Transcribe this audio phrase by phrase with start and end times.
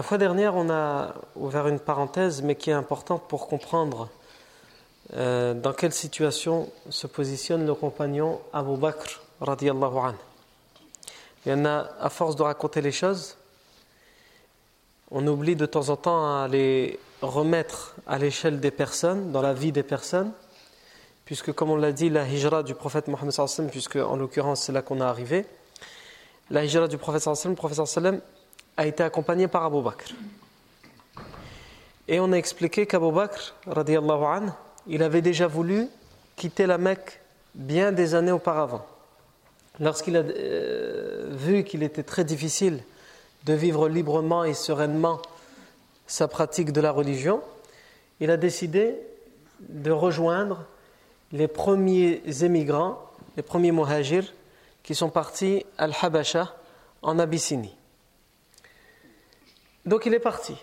[0.00, 4.08] La fois dernière, on a ouvert une parenthèse, mais qui est importante pour comprendre
[5.12, 10.16] euh, dans quelle situation se positionne le compagnon Abu Bakr radiallahu anhu.
[11.44, 13.36] Il y en a, à force de raconter les choses,
[15.10, 19.52] on oublie de temps en temps à les remettre à l'échelle des personnes, dans la
[19.52, 20.32] vie des personnes,
[21.26, 24.72] puisque comme on l'a dit, la hijra du prophète Mohammed sallam, puisque en l'occurrence c'est
[24.72, 25.44] là qu'on est arrivé,
[26.48, 28.22] la hijra du prophète sallam, le prophète sallam
[28.80, 30.14] a été accompagné par Abu Bakr.
[32.08, 34.50] Et on a expliqué qu'Abu Bakr, radiallahu anhu,
[34.86, 35.86] il avait déjà voulu
[36.34, 37.20] quitter la Mecque
[37.54, 38.86] bien des années auparavant.
[39.80, 42.82] Lorsqu'il a euh, vu qu'il était très difficile
[43.44, 45.20] de vivre librement et sereinement
[46.06, 47.42] sa pratique de la religion,
[48.18, 48.94] il a décidé
[49.60, 50.64] de rejoindre
[51.32, 52.98] les premiers émigrants,
[53.36, 54.32] les premiers muhajirs
[54.82, 56.56] qui sont partis à Al-Habasha
[57.02, 57.76] en Abyssinie.
[59.86, 60.56] Donc il est parti.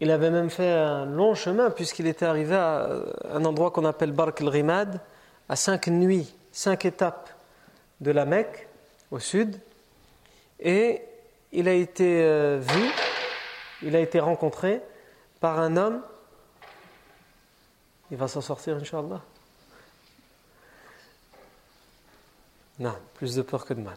[0.00, 2.88] Il avait même fait un long chemin puisqu'il était arrivé à
[3.30, 5.00] un endroit qu'on appelle Bark el-Rimad,
[5.48, 7.30] à cinq nuits, cinq étapes
[8.00, 8.68] de la Mecque,
[9.10, 9.60] au sud.
[10.60, 11.02] Et
[11.52, 12.90] il a été euh, vu,
[13.82, 14.82] il a été rencontré
[15.40, 16.02] par un homme.
[18.10, 19.20] Il va s'en sortir, Inch'Allah.
[22.78, 23.96] Non, plus de peur que de mal.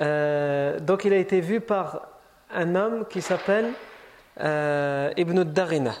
[0.00, 2.08] Euh, donc il a été vu par
[2.54, 3.72] un homme qui s'appelle
[4.40, 5.94] euh, Ibn Darina.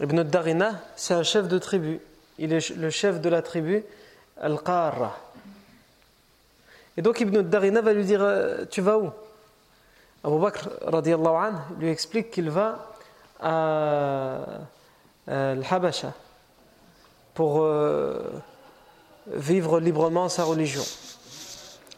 [0.00, 2.00] Ibn Darina, c'est un chef de tribu.
[2.38, 3.84] Il est le chef de la tribu
[4.40, 5.18] Al-Qarra.
[6.96, 9.10] Et donc Ibn Darina va lui dire euh, Tu vas où?
[10.22, 12.92] Abu Bakr radiallahu anhu, lui explique qu'il va
[13.40, 14.36] à
[15.28, 16.12] euh, Al-Habasha
[17.34, 17.66] pour
[19.26, 20.82] vivre librement sa religion.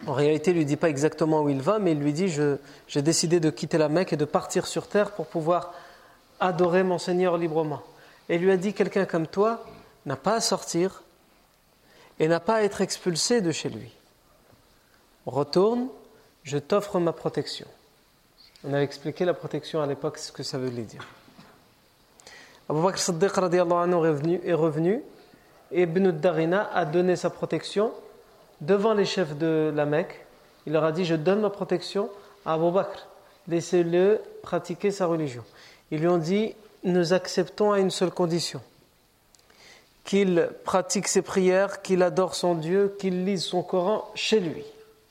[0.05, 3.03] En réalité, il lui dit pas exactement où il va, mais il lui dit J'ai
[3.03, 5.73] décidé de quitter la Mecque et de partir sur terre pour pouvoir
[6.39, 7.83] adorer mon Seigneur librement.
[8.29, 9.65] Et il lui a dit Quelqu'un comme toi
[10.05, 11.03] n'a pas à sortir
[12.19, 13.91] et n'a pas à être expulsé de chez lui.
[15.25, 15.89] Retourne,
[16.45, 17.67] je t'offre ma protection.
[18.65, 21.07] On avait expliqué la protection à l'époque, ce que ça veut dire.
[22.69, 23.33] Abu Bakr Siddiq
[24.45, 25.03] est revenu
[25.73, 27.93] et Ibn Darina a donné sa protection
[28.61, 30.27] devant les chefs de la Mecque,
[30.67, 32.11] il leur a dit Je donne ma protection
[32.45, 33.07] à Abu Bakr,
[33.49, 35.45] laissez-le pratiquer sa religion.
[35.91, 38.61] Ils lui ont dit Nous acceptons à une seule condition
[40.05, 44.65] qu'il pratique ses prières, qu'il adore son Dieu, qu'il lise son Coran chez lui,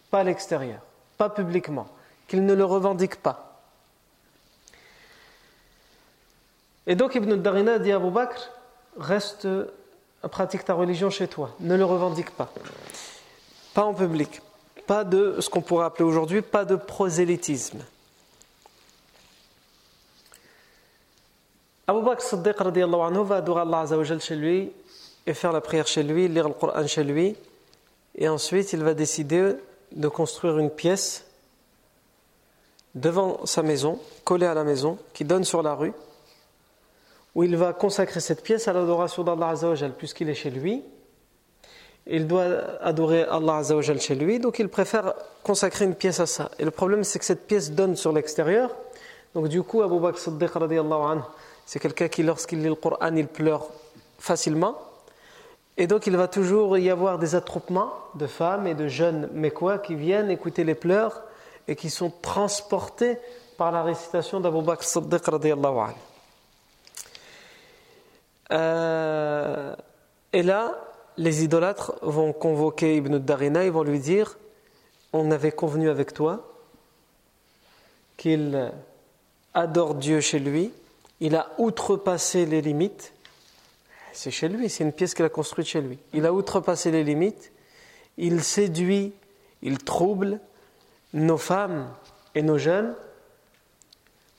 [0.09, 0.79] pas à l'extérieur,
[1.17, 1.87] pas publiquement,
[2.29, 3.61] qu'il ne le revendique pas.
[6.87, 8.51] Et donc Ibn Darina dit à Abu Bakr
[8.97, 9.47] Reste,
[10.31, 12.49] pratique ta religion chez toi, ne le revendique pas
[13.75, 14.41] pas en public,
[14.87, 17.79] pas de ce qu'on pourrait appeler aujourd'hui, pas de prosélytisme.
[21.85, 24.71] Abu Bakr Siddiq anhu va adorer Allah Azzawajal chez lui
[25.27, 27.35] et faire la prière chez lui, lire le Coran chez lui,
[28.15, 29.55] et ensuite il va décider
[29.91, 31.25] de construire une pièce
[32.95, 35.93] devant sa maison, collée à la maison, qui donne sur la rue,
[37.35, 40.81] où il va consacrer cette pièce à l'adoration d'Allah Azzawajal, puisqu'il est chez lui,
[42.07, 42.45] il doit
[42.81, 45.13] adorer Allah Azzawajal chez lui, donc il préfère
[45.43, 46.51] consacrer une pièce à ça.
[46.59, 48.75] Et le problème, c'est que cette pièce donne sur l'extérieur.
[49.33, 50.51] Donc du coup, Abu Bakr Siddiq,
[51.65, 53.67] c'est quelqu'un qui, lorsqu'il lit le Coran, il pleure
[54.19, 54.75] facilement.
[55.77, 59.79] Et donc il va toujours y avoir des attroupements de femmes et de jeunes mécois
[59.79, 61.21] qui viennent écouter les pleurs
[61.67, 63.17] et qui sont transportés
[63.57, 65.95] par la récitation d'Abu Bakr Siddiq radiallahu anhu.
[68.51, 69.75] Euh,
[70.31, 70.75] et là,
[71.17, 74.37] les idolâtres vont convoquer Ibn Darina, ils vont lui dire
[75.13, 76.51] On avait convenu avec toi
[78.17, 78.71] qu'il
[79.53, 80.71] adore Dieu chez lui,
[81.19, 83.13] il a outrepassé les limites.
[84.13, 85.99] C'est chez lui, c'est une pièce qu'il a construite chez lui.
[86.13, 87.51] Il a outrepassé les limites,
[88.17, 89.13] il séduit,
[89.61, 90.39] il trouble
[91.13, 91.89] nos femmes
[92.33, 92.95] et nos jeunes.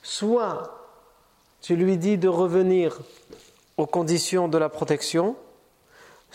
[0.01, 0.73] Soit
[1.61, 2.99] tu lui dis de revenir
[3.77, 5.35] aux conditions de la protection,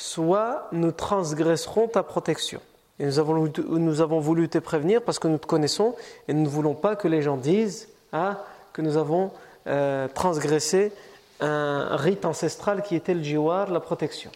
[0.01, 2.61] soit nous transgresserons ta protection.
[2.99, 5.95] Et nous avons, nous avons voulu te prévenir parce que nous te connaissons
[6.27, 9.31] et nous ne voulons pas que les gens disent ah, que nous avons
[9.67, 10.91] euh, transgressé
[11.39, 14.31] un rite ancestral qui était le jiwar, la protection.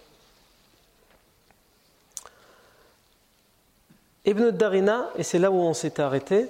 [4.26, 6.48] Ibn Darina, et c'est là où on s'était arrêté,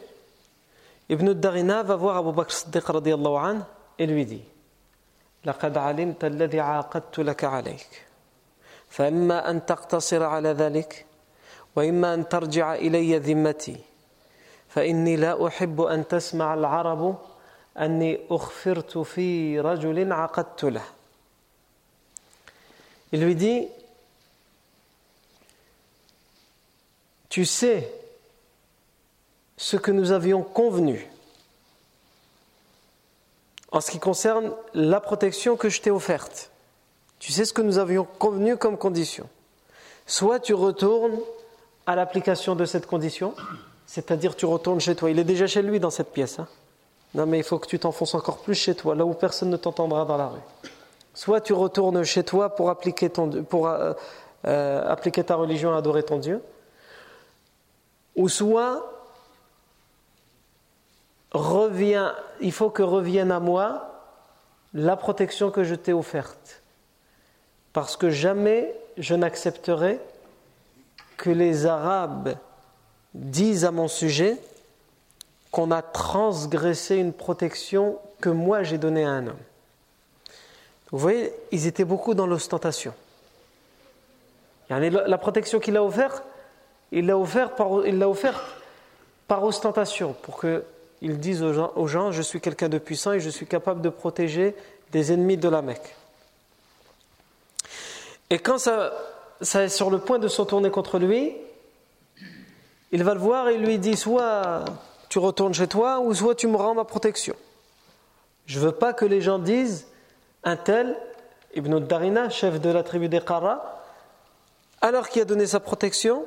[1.08, 2.84] Ibn Darina va voir Abu Bakr Siddiq
[3.98, 4.44] et lui dit
[5.46, 8.05] لقد علمت الذي عاقدت لك عليك
[8.97, 11.07] فإما أن تقتصر على ذلك
[11.77, 13.77] وإما أن ترجع إلي ذمتي
[14.69, 17.19] فإني لا أحب أن تسمع العرب
[17.79, 20.83] أني أخفرت في رجل عقدت له
[23.13, 23.69] Il lui dit
[27.29, 27.93] Tu sais
[29.59, 31.07] ce que nous avions convenu
[33.73, 36.51] en ce qui concerne la protection que je t'ai offerte.
[37.19, 39.29] Tu sais ce que nous avions convenu comme condition?
[40.07, 41.19] Soit tu retournes
[41.87, 43.35] à l'application de cette condition,
[43.87, 45.11] c'est-à-dire tu retournes chez toi.
[45.11, 46.39] Il est déjà chez lui dans cette pièce.
[46.39, 46.49] Hein.
[47.15, 49.57] non, mais il faut que tu t'enfonces encore plus chez toi, là où personne ne
[49.57, 50.41] t'entendra dans la rue.
[51.15, 53.95] Soit tu retournes chez toi pour appliquer, ton, pour, euh,
[54.47, 56.43] euh, appliquer ta religion et adorer ton Dieu.
[58.17, 58.93] Ou soit
[61.33, 63.93] reviens, il faut que revienne à moi
[64.75, 66.63] la protection que je t'ai offerte.
[67.77, 70.01] Parce que jamais je n'accepterai
[71.19, 72.37] que les Arabes
[73.13, 74.39] disent à mon sujet
[75.51, 79.37] qu'on a transgressé une protection que moi j'ai donnée à un homme.
[80.91, 82.95] Vous voyez, ils étaient beaucoup dans l'ostentation.
[84.71, 86.23] La protection qu'il a offerte,
[86.93, 88.43] il l'a offerte par, offert
[89.29, 93.21] par ostentation, pour qu'ils disent aux gens, aux gens je suis quelqu'un de puissant et
[93.21, 94.57] je suis capable de protéger
[94.93, 95.95] des ennemis de la Mecque.
[98.31, 98.93] Et quand ça,
[99.41, 101.37] est sur le point de se tourner contre lui,
[102.93, 104.65] il va le voir et lui dit soit
[105.09, 107.35] tu retournes chez toi ou soit tu me rends ma protection.
[108.47, 109.87] Je ne veux pas que les gens disent
[110.45, 110.97] un tel,
[111.55, 113.83] Ibn Darina, chef de la tribu des Qara,
[114.81, 116.25] alors qu'il a donné sa protection,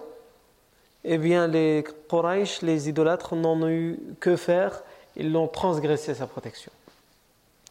[1.03, 4.83] eh bien les Quraysh, les idolâtres, n'en ont eu que faire,
[5.15, 6.71] ils l'ont transgressé sa protection.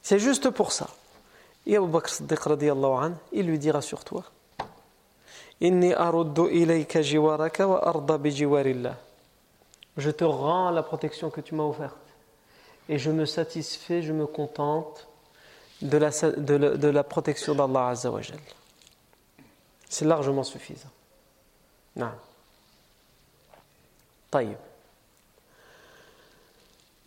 [0.02, 0.88] C'est juste pour ça.
[1.69, 4.25] Il lui dira sur toi
[9.99, 11.97] Je te rends la protection que tu m'as offerte.
[12.88, 15.09] Et je me satisfais, je me contente
[15.82, 17.93] de la, de la, protection d'Allah
[19.88, 20.88] C'est largement suffisant.
[21.97, 22.12] Non.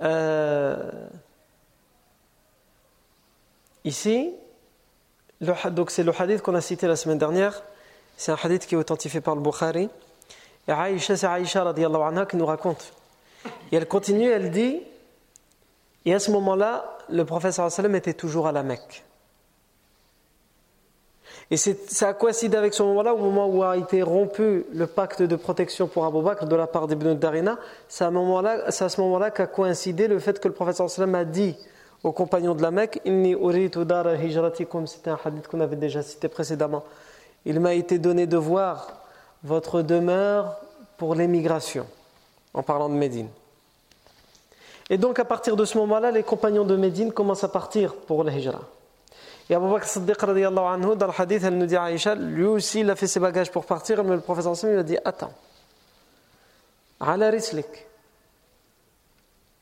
[0.01, 1.07] Euh,
[3.83, 4.33] ici,
[5.41, 7.63] donc c'est le hadith qu'on a cité la semaine dernière.
[8.15, 9.89] C'est un hadith qui est authentifié par le Bukhari.
[10.67, 12.93] Et Aïcha, c'est Aïcha radiallahu anha qui nous raconte.
[13.71, 14.81] Et elle continue, elle dit
[16.05, 19.03] Et à ce moment-là, le prophète sallam était toujours à la Mecque.
[21.49, 25.21] Et ça a coïncidé avec ce moment-là, au moment où a été rompu le pacte
[25.21, 27.57] de protection pour Abu Bakr de la part d'Ibn Darina.
[27.89, 28.09] C'est à,
[28.89, 31.57] ce moment-là qu'a coïncidé le fait que le prophète sallam a dit
[32.03, 34.87] aux compagnons de la Mecque Inni uritu dara hijratikum.
[34.87, 36.83] C'était un hadith qu'on avait déjà cité précédemment.
[37.45, 38.87] Il m'a été donné de voir
[39.43, 40.57] votre demeure
[40.97, 41.87] pour l'émigration,
[42.53, 43.29] en parlant de Médine.
[44.89, 48.23] Et donc à partir de ce moment-là, les compagnons de Médine commencent à partir pour
[48.23, 48.61] le hijra.
[49.49, 52.81] Et Abu Bakr Siddiq anhu, dans le hadith, elle nous dit à Aïcha, lui aussi
[52.81, 55.33] il a fait ses bagages pour partir, mais le professeur lui a dit Attends,
[56.99, 57.67] ala rislik,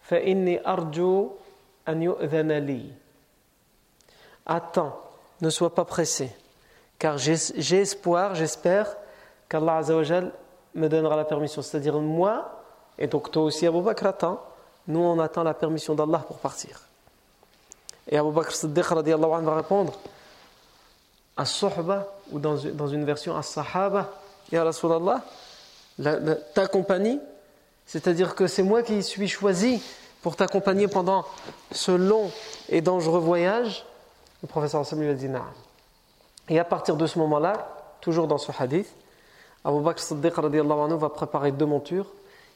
[0.01, 0.59] fa inni
[4.45, 5.01] Attends,
[5.41, 6.31] ne sois pas pressé
[6.99, 8.97] car j'ai espoir, j'espère
[9.47, 10.33] qu'Allah Azzawajal
[10.75, 11.61] me donnera la permission.
[11.61, 12.61] C'est-à-dire moi,
[12.97, 14.43] et donc toi aussi Abu Bakr attend,
[14.85, 16.81] nous on attend la permission d'Allah pour partir.
[18.09, 19.93] Et Abu Bakr Siddiq va répondre
[21.37, 24.11] as-suhba ou dans, une version as-sahaba,
[24.51, 25.23] Ya Rasulallah,
[26.53, 27.21] ta compagnie,
[27.85, 29.81] c'est-à-dire que c'est moi qui suis choisi
[30.21, 31.25] pour t'accompagner pendant
[31.71, 32.31] ce long
[32.67, 33.85] et dangereux voyage
[34.41, 35.29] Le professeur a dit
[36.49, 37.67] Et à partir de ce moment-là,
[38.01, 38.93] toujours dans ce hadith,
[39.63, 42.07] Abu Bakr Siddiq anhu, va préparer deux montures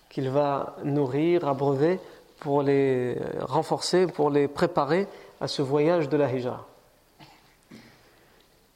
[0.10, 2.00] qu'il va nourrir, abreuver
[2.40, 5.08] pour les renforcer, pour les préparer
[5.42, 6.66] à ce voyage de la hijra.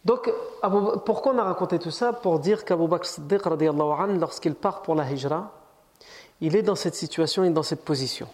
[0.03, 0.31] Donc,
[1.05, 3.41] pourquoi on a raconté tout ça Pour dire qu'Abu Bakr Siddiq,
[4.19, 5.51] lorsqu'il part pour la hijra,
[6.39, 8.27] il est dans cette situation et dans cette position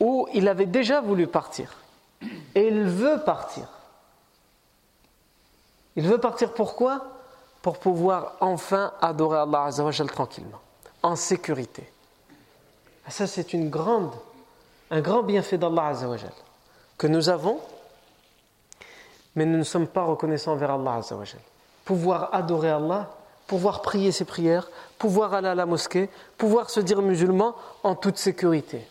[0.00, 1.76] où il avait déjà voulu partir
[2.54, 3.64] et il veut partir.
[5.96, 7.04] Il veut partir pourquoi?
[7.62, 9.68] Pour pouvoir enfin adorer Allah
[10.14, 10.60] tranquillement,
[11.02, 11.90] en sécurité.
[13.08, 15.92] ça, c'est un grand bienfait d'Allah
[16.96, 17.60] que nous avons,
[19.34, 21.00] mais nous ne sommes pas reconnaissants envers Allah.
[21.84, 23.10] Pouvoir adorer Allah,
[23.46, 28.16] pouvoir prier ses prières, pouvoir aller à la mosquée, pouvoir se dire musulman en toute
[28.16, 28.86] sécurité.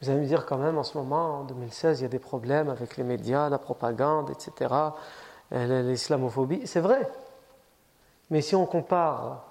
[0.00, 2.18] Vous allez me dire quand même, en ce moment, en 2016, il y a des
[2.18, 4.74] problèmes avec les médias, la propagande, etc.,
[5.52, 6.66] euh, l'islamophobie.
[6.66, 7.06] C'est vrai.
[8.30, 9.44] Mais si on compare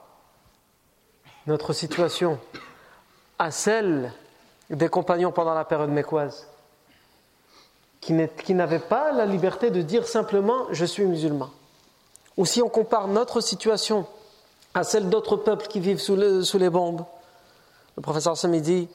[1.46, 2.40] notre situation
[3.38, 4.12] à celle
[4.70, 6.48] des compagnons pendant la période mécoise,
[8.02, 11.50] qui n'avaient pas la liberté de dire simplement je suis musulman,
[12.38, 14.08] ou si on compare notre situation
[14.74, 17.04] à celle d'autres peuples qui vivent sous, les bombes,
[17.98, 18.88] le professeur Sami dit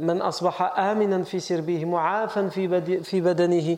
[0.00, 2.48] من أصبح آمنا في سربه معافا
[3.02, 3.76] في بدنه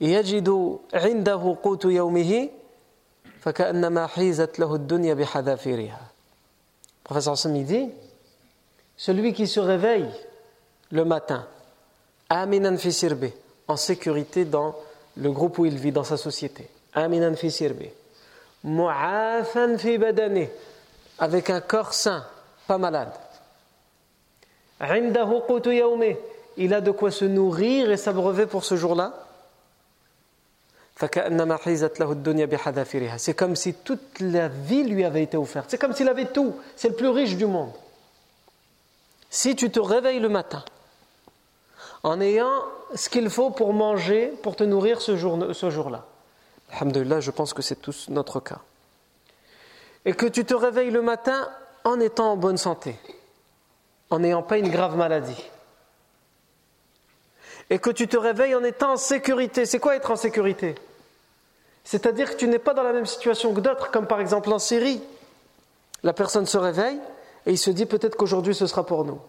[0.00, 2.48] يجد عنده قوت يومه
[3.40, 6.00] فكأنما حيزت له الدنيا بحذافيرها
[7.04, 7.90] Professeur Sami dit
[8.96, 10.08] Celui qui se réveille
[10.90, 11.46] le matin,
[12.30, 13.26] aminan fi sirbe,
[13.68, 14.74] en sécurité dans
[15.16, 16.68] le groupe où il vit, dans sa société.
[16.94, 17.84] Aminan fi sirbe.
[18.62, 20.46] Mu'afan fi badane,
[21.18, 22.24] avec un corps sain,
[22.66, 23.12] pas malade.
[26.56, 29.12] Il a de quoi se nourrir et s'abreuver pour ce jour-là.
[33.18, 35.66] C'est comme si toute la vie lui avait été offerte.
[35.68, 36.54] C'est comme s'il avait tout.
[36.76, 37.72] C'est le plus riche du monde.
[39.28, 40.64] Si tu te réveilles le matin
[42.04, 42.62] en ayant
[42.94, 45.66] ce qu'il faut pour manger, pour te nourrir ce jour-là, ce
[46.70, 48.60] Alhamdulillah, je pense que c'est tous notre cas.
[50.04, 51.48] Et que tu te réveilles le matin
[51.82, 52.96] en étant en bonne santé
[54.10, 55.42] en n'ayant pas une grave maladie.
[57.70, 59.66] Et que tu te réveilles en étant en sécurité.
[59.66, 60.74] C'est quoi être en sécurité?
[61.82, 64.58] C'est-à-dire que tu n'es pas dans la même situation que d'autres, comme par exemple en
[64.58, 65.02] Syrie.
[66.02, 66.98] La personne se réveille
[67.46, 69.20] et il se dit peut-être qu'aujourd'hui ce sera pour nous.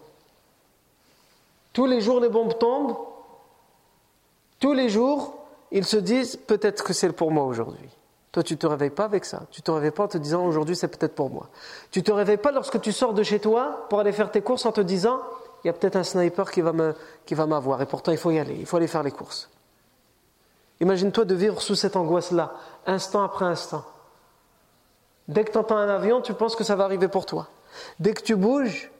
[1.72, 2.96] Tous les jours les bombes tombent.
[4.60, 5.34] Tous les jours,
[5.70, 7.88] ils se disent peut-être que c'est pour moi aujourd'hui.
[8.36, 9.44] Toi, tu te réveilles pas avec ça.
[9.50, 11.48] Tu te réveilles pas en te disant aujourd'hui c'est peut-être pour moi.
[11.90, 14.66] Tu te réveilles pas lorsque tu sors de chez toi pour aller faire tes courses
[14.66, 15.22] en te disant
[15.64, 18.18] il y a peut-être un sniper qui va, me, qui va m'avoir et pourtant il
[18.18, 19.48] faut y aller, il faut aller faire les courses.
[20.80, 22.52] Imagine-toi de vivre sous cette angoisse-là,
[22.86, 23.86] instant après instant.
[25.28, 27.48] Dès que tu entends un avion, tu penses que ça va arriver pour toi.
[28.00, 28.90] Dès que tu bouges,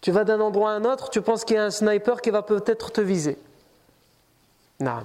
[0.00, 2.30] tu vas d'un endroit à un autre, tu penses qu'il y a un sniper qui
[2.30, 3.38] va peut-être te viser.
[4.80, 5.04] Non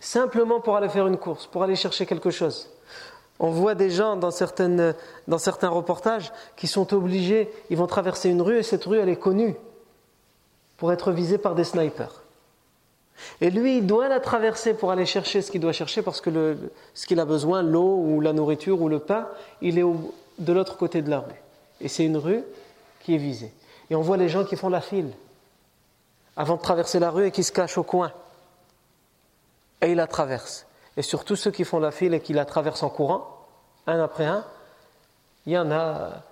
[0.00, 2.68] simplement pour aller faire une course, pour aller chercher quelque chose.
[3.38, 4.94] On voit des gens dans, certains
[5.68, 9.54] reportages qui sont obligés, ils vont traverser une rue et cette rue, elle est connue
[10.76, 12.22] pour être visée par des snipers.
[13.42, 16.56] Et lui, il doit la traverser pour aller chercher ce qu'il doit chercher parce que
[16.94, 19.28] ce qu'il a besoin, l'eau ou la nourriture ou le pain,
[19.60, 19.84] il est
[20.38, 21.42] de l'autre côté de la rue.
[21.82, 22.42] Et c'est une rue
[23.00, 23.52] qui est visée.
[23.90, 25.10] Et on voit les gens qui font la file
[26.36, 28.12] avant de traverser la rue et qui se cachent au coin
[29.80, 30.66] et il la traverse.
[30.96, 33.46] Et surtout ceux qui font la file et qui la traversent en courant,
[33.86, 34.44] un après un,
[35.46, 36.22] il y en a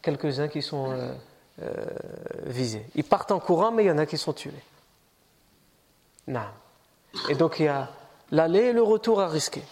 [0.00, 1.12] quelques-uns qui sont euh,
[1.62, 1.72] euh,
[2.44, 2.86] visés.
[2.94, 4.52] Ils partent en courant, mais il y en a qui sont tués.
[6.26, 6.46] Non.
[7.28, 7.90] Et donc il y a
[8.30, 9.62] l'aller et le retour à risquer.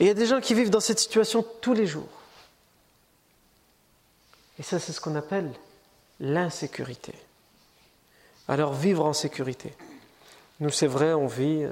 [0.00, 2.08] Et il y a des gens qui vivent dans cette situation tous les jours.
[4.58, 5.52] Et ça, c'est ce qu'on appelle
[6.20, 7.14] l'insécurité.
[8.48, 9.74] Alors vivre en sécurité.
[10.60, 11.70] Nous, c'est vrai, on vit euh,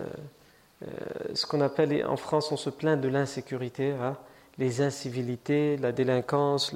[0.83, 0.89] euh,
[1.35, 4.17] ce qu'on appelle en France, on se plaint de l'insécurité, hein,
[4.59, 6.75] les incivilités, la délinquance,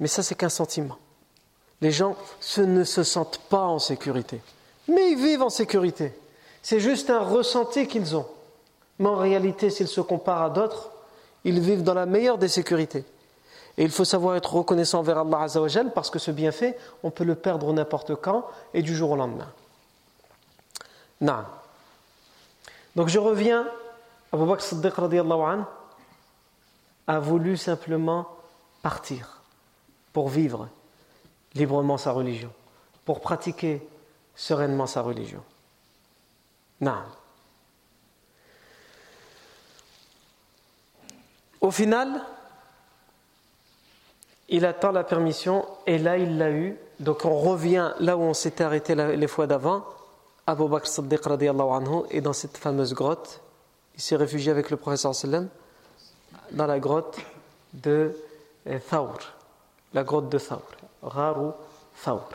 [0.00, 0.98] mais ça, c'est qu'un sentiment.
[1.80, 2.16] Les gens
[2.58, 4.40] ne se sentent pas en sécurité,
[4.88, 6.12] mais ils vivent en sécurité.
[6.62, 8.26] C'est juste un ressenti qu'ils ont.
[8.98, 10.90] Mais en réalité, s'ils se comparent à d'autres,
[11.44, 13.04] ils vivent dans la meilleure des sécurités.
[13.76, 17.24] Et il faut savoir être reconnaissant envers Allah Azzawajal parce que ce bienfait, on peut
[17.24, 19.52] le perdre n'importe quand et du jour au lendemain.
[21.24, 21.46] Non.
[22.94, 23.66] Donc je reviens,
[24.30, 25.64] Abu Bakr Siddiq an,
[27.06, 28.28] a voulu simplement
[28.82, 29.40] partir
[30.12, 30.68] pour vivre
[31.54, 32.52] librement sa religion,
[33.06, 33.80] pour pratiquer
[34.34, 35.42] sereinement sa religion.
[36.82, 37.02] Non.
[41.62, 42.20] Au final,
[44.50, 46.76] il attend la permission et là il l'a eu.
[47.00, 49.86] Donc on revient là où on s'était arrêté les fois d'avant.
[50.46, 53.40] Abu Bakr Siddiq anhu est dans cette fameuse grotte.
[53.94, 55.48] Il s'est réfugié avec le professeur sallam
[56.52, 57.18] dans la grotte
[57.72, 58.14] de
[58.66, 59.18] euh, Thawr,
[59.94, 60.62] la grotte de Thawr,
[61.02, 61.52] Raru
[62.04, 62.28] Thawr.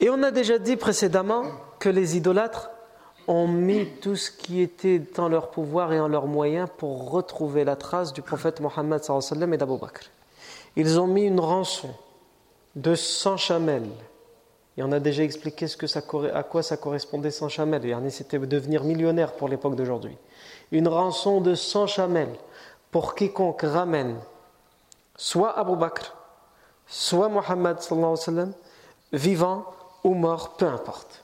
[0.00, 1.44] Et on a déjà dit précédemment
[1.78, 2.70] que les idolâtres
[3.28, 7.64] ont mis tout ce qui était en leur pouvoir et en leurs moyens pour retrouver
[7.64, 10.10] la trace du prophète Mohammed et d'Abu Bakr.
[10.76, 11.90] Ils ont mis une rançon
[12.74, 13.90] de 100 chamelles.
[14.76, 15.98] Et on a déjà expliqué ce
[16.32, 18.10] à quoi ça correspondait 100 chamelles.
[18.10, 20.16] C'était devenir millionnaire pour l'époque d'aujourd'hui.
[20.70, 22.34] Une rançon de 100 chamelles
[22.90, 24.16] pour quiconque ramène
[25.16, 26.14] soit Abu Bakr,
[26.86, 27.76] soit Mohammed
[29.12, 29.64] vivant
[30.04, 31.22] ou mort, peu importe.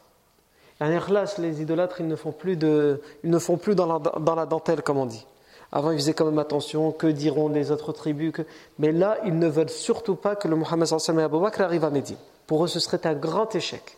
[0.81, 4.00] Les idolâtres, ils ne font plus, de, ils ne font plus dans,
[4.37, 5.26] la, dentelle, comme on dit.
[5.73, 8.43] Avant, ils faisaient quand même attention, que diront les autres tribus que...
[8.78, 11.90] Mais là, ils ne veulent surtout pas que le Mohammed et Abu Bakr arrive à
[11.90, 12.17] Médine.
[12.49, 13.97] Pour eux, ce serait un grand échec.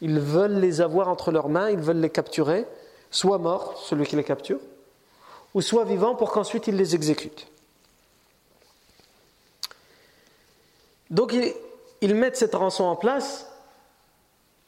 [0.00, 2.66] Ils veulent les avoir entre leurs mains, ils veulent les capturer,
[3.12, 4.58] soit mort, celui qui les capture,
[5.54, 7.46] ou soit vivant pour qu'ensuite ils les exécutent.
[11.10, 11.54] Donc, ils,
[12.00, 13.46] ils mettent cette rançon en place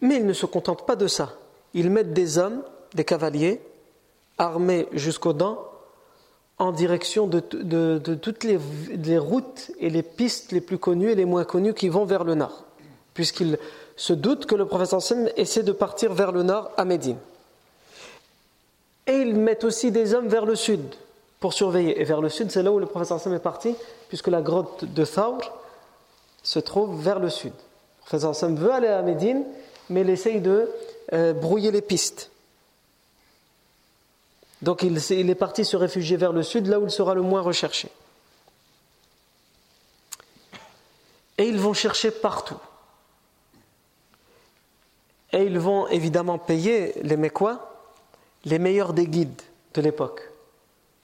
[0.05, 1.33] mais ils ne se contentent pas de ça.
[1.73, 2.63] Ils mettent des hommes,
[2.95, 3.61] des cavaliers,
[4.39, 5.67] armés jusqu'aux dents,
[6.59, 11.45] en direction de, toutes les, routes et les pistes les plus connues et les moins
[11.45, 12.64] connues qui vont vers le nord,
[13.15, 13.59] puisqu'ils
[13.97, 17.17] se doutent que le professeur Sam essaie de partir vers le nord à Médine.
[19.07, 20.83] Et ils mettent aussi des hommes vers le sud
[21.41, 22.01] pour surveiller.
[22.01, 23.75] Et vers le sud, c'est là où le professeur Sam est parti,
[24.09, 25.41] puisque la grotte de Thawr
[26.43, 27.53] se trouve vers le sud.
[27.53, 29.45] Le professeur Sam veut aller à Médine,
[29.89, 30.69] mais il essaye de
[31.13, 32.31] euh, brouiller les pistes.
[34.63, 34.97] Donc il
[35.31, 37.89] est parti se réfugier vers le sud, là où il sera le moins recherché.
[41.37, 42.57] Et ils vont chercher partout.
[45.35, 47.71] Et ils vont évidemment payer les Mécois
[48.47, 49.43] les meilleurs des guides
[49.75, 50.23] de l'époque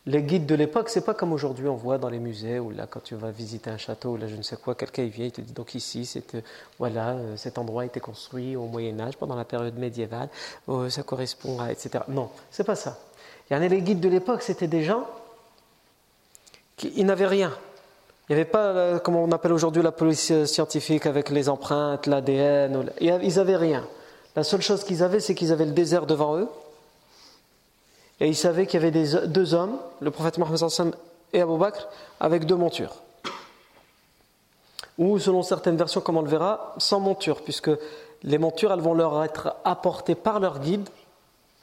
[0.06, 2.86] les guides de l'époque, c'est pas comme aujourd'hui on voit dans les musées ou là
[2.88, 5.32] quand tu vas visiter un château ou là je ne sais quoi, quelqu'un vient il
[5.32, 6.40] te dit donc ici c'est euh,
[6.78, 10.30] voilà euh, cet endroit a été construit au Moyen Âge pendant la période médiévale,
[10.70, 12.04] euh, ça correspond à etc.
[12.08, 12.98] Non, c'est pas ça.
[13.50, 15.06] Il y en a les guides de l'époque, c'était des gens
[16.76, 17.52] qui n'avaient rien.
[18.28, 22.90] Il n'y avait pas comme on appelle aujourd'hui la police scientifique avec les empreintes, l'ADN.
[23.00, 23.86] Ils n'avaient rien.
[24.36, 26.48] La seule chose qu'ils avaient, c'est qu'ils avaient le désert devant eux
[28.20, 30.94] et il savait qu'il y avait deux hommes, le prophète Mohammed
[31.32, 31.88] et Abu Bakr,
[32.20, 32.96] avec deux montures.
[34.98, 37.70] Ou, selon certaines versions, comme on le verra, sans monture, puisque
[38.22, 40.86] les montures, elles vont leur être apportées par leur guide,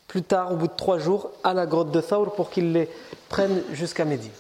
[0.07, 2.89] plus tard, au bout de trois jours, à la grotte de Thawr pour qu'ils les
[3.29, 4.31] prennent jusqu'à Médine.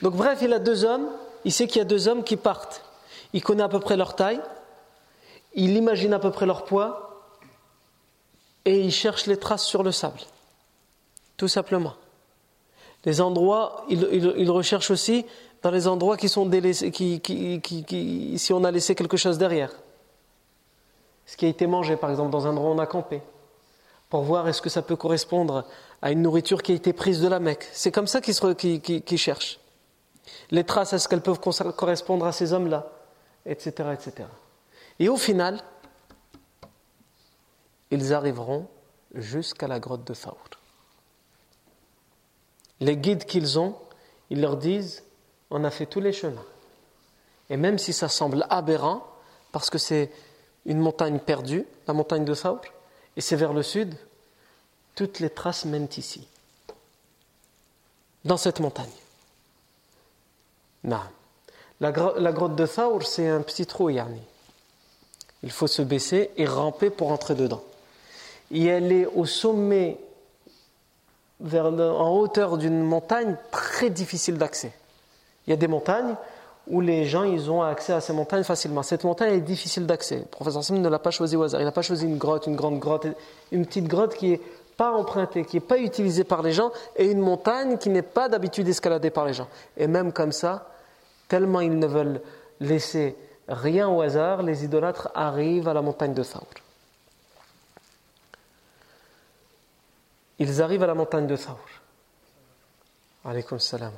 [0.00, 1.06] Donc, bref, il a deux hommes,
[1.44, 2.82] il sait qu'il y a deux hommes qui partent.
[3.34, 4.40] Il connaît à peu près leur taille,
[5.54, 7.11] il imagine à peu près leur poids,
[8.64, 10.20] et il cherche les traces sur le sable
[11.42, 11.94] tout simplement.
[13.04, 15.26] Les endroits, il, recherche aussi
[15.60, 19.72] dans les endroits qui sont délaissés, qui, qui, si on a laissé quelque chose derrière.
[21.26, 23.22] Ce qui a été mangé, par exemple, dans un endroit où on a campé,
[24.08, 25.64] pour voir est-ce que ça peut correspondre
[26.00, 27.68] à une nourriture qui a été prise de la Mecque.
[27.72, 29.58] C'est comme ça qu'ils cherchent.
[30.52, 32.86] Les traces, est-ce qu'elles peuvent correspondre à ces hommes-là,
[33.46, 34.28] etc., etc.
[35.00, 35.58] Et au final,
[37.92, 38.66] ils arriveront
[39.14, 40.42] jusqu'à la grotte de Faour
[42.82, 43.76] les guides qu'ils ont,
[44.28, 45.04] ils leur disent
[45.50, 46.44] on a fait tous les chemins.
[47.48, 49.06] Et même si ça semble aberrant,
[49.52, 50.10] parce que c'est
[50.66, 52.60] une montagne perdue, la montagne de Saour,
[53.16, 53.94] et c'est vers le sud,
[54.94, 56.26] toutes les traces mènent ici,
[58.24, 58.90] dans cette montagne.
[60.84, 61.00] Non.
[61.80, 64.22] La, grotte de Thaur, c'est un petit trou, Yarni.
[65.42, 67.62] Il faut se baisser et ramper pour entrer dedans.
[68.52, 69.98] Et elle est au sommet
[71.42, 74.72] en hauteur d'une montagne très difficile d'accès.
[75.46, 76.14] Il y a des montagnes
[76.68, 78.82] où les gens ils ont accès à ces montagnes facilement.
[78.82, 80.18] Cette montagne est difficile d'accès.
[80.18, 81.60] Le professeur Sim ne l'a pas choisi au hasard.
[81.60, 83.06] Il n'a pas choisi une grotte, une grande grotte,
[83.50, 84.40] une petite grotte qui n'est
[84.76, 88.28] pas empruntée, qui n'est pas utilisée par les gens, et une montagne qui n'est pas
[88.28, 89.48] d'habitude escaladée par les gens.
[89.76, 90.68] Et même comme ça,
[91.26, 92.20] tellement ils ne veulent
[92.60, 93.16] laisser
[93.48, 96.46] rien au hasard, les idolâtres arrivent à la montagne de Thaur.
[100.42, 101.58] Ils arrivent à la montagne de Thawr.
[103.24, 103.92] Alaykoum salam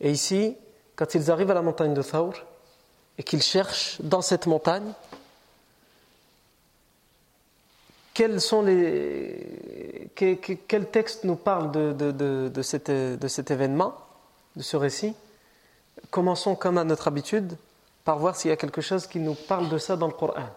[0.00, 0.56] Et ici,
[0.96, 2.32] quand ils arrivent à la montagne de Thawr
[3.18, 4.92] et qu'ils cherchent dans cette montagne,
[8.14, 12.88] quels sont les, quel texte nous parle de, cet,
[13.50, 13.94] événement,
[14.56, 15.14] de ce récit?
[16.10, 17.56] Commençons comme à notre habitude
[18.04, 20.48] par voir s'il y a quelque chose qui nous parle de ça dans le Coran.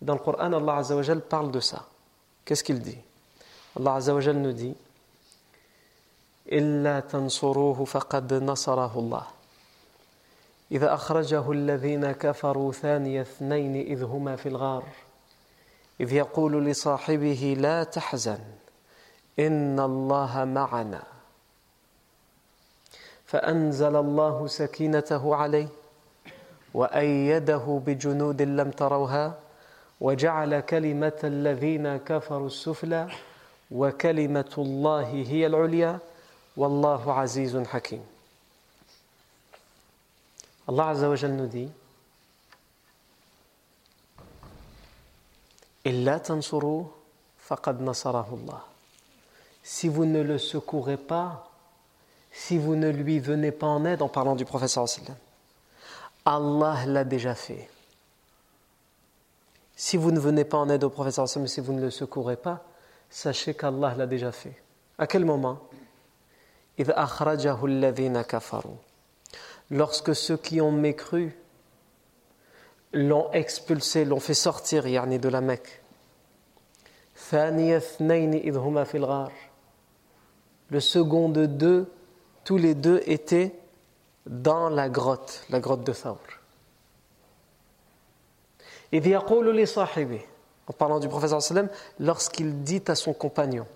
[0.00, 1.86] Dans le Coran, Allah Azzawajal parle de ça.
[2.44, 2.98] Qu'est-ce qu'il dit?
[3.76, 4.76] Allah Azzawajal nous dit
[6.52, 9.26] إلا تنصروه فقد نصره الله.
[10.72, 14.84] إذا أخرجه الذين كفروا ثاني اثنين إذ هما في الغار
[16.00, 18.38] إذ يقول لصاحبه لا تحزن
[19.38, 21.02] إن الله معنا.
[23.26, 25.68] فأنزل الله سكينته عليه
[26.74, 29.38] وأيده بجنود لم تروها
[30.00, 33.08] وجعل كلمة الذين كفروا السفلى
[33.71, 35.99] وكلمة الله هي العليا
[36.57, 38.03] والله عزيز حكيم
[40.69, 41.69] الله عز وجل nous dit
[45.87, 46.91] إلا تنصروه
[47.39, 48.61] فقد نصره الله
[49.63, 51.47] Si vous ne le secourez pas,
[52.31, 55.15] si vous ne lui venez pas en aide en parlant du professeur sallam,
[56.25, 57.69] Allah l'a déjà fait.
[59.75, 62.37] Si vous ne venez pas en aide au professeur sallam, si vous ne le secourez
[62.37, 62.63] pas,
[63.16, 64.52] sachez qu'Allah l'a déjà fait.
[64.98, 65.58] À quel moment?
[69.70, 71.34] Lorsque ceux qui ont mécru
[72.92, 75.80] l'ont expulsé, l'ont fait sortir yani, de la Mecque.
[80.68, 81.90] Le second de deux,
[82.44, 83.54] tous les deux étaient
[84.26, 86.18] dans la grotte, la grotte de Thawr.
[90.68, 91.68] En parlant du professeur sallam,
[92.00, 93.66] lorsqu'il dit à son compagnon,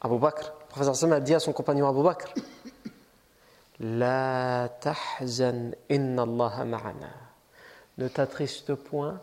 [0.00, 2.32] Abu Bakr, le professeur sallam a dit à son compagnon Abu Bakr,
[3.80, 7.10] La tahzan inna Allah ma'ana.
[7.98, 9.20] Ne t'attriste point,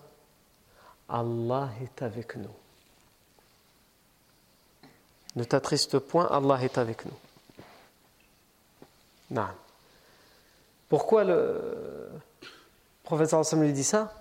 [1.10, 2.54] Allah est avec nous.
[5.36, 7.18] Ne t'attriste point, Allah est avec nous.
[9.32, 9.48] Non.
[10.90, 12.10] Pourquoi le
[13.04, 14.14] professeur Hassan lui dit ça?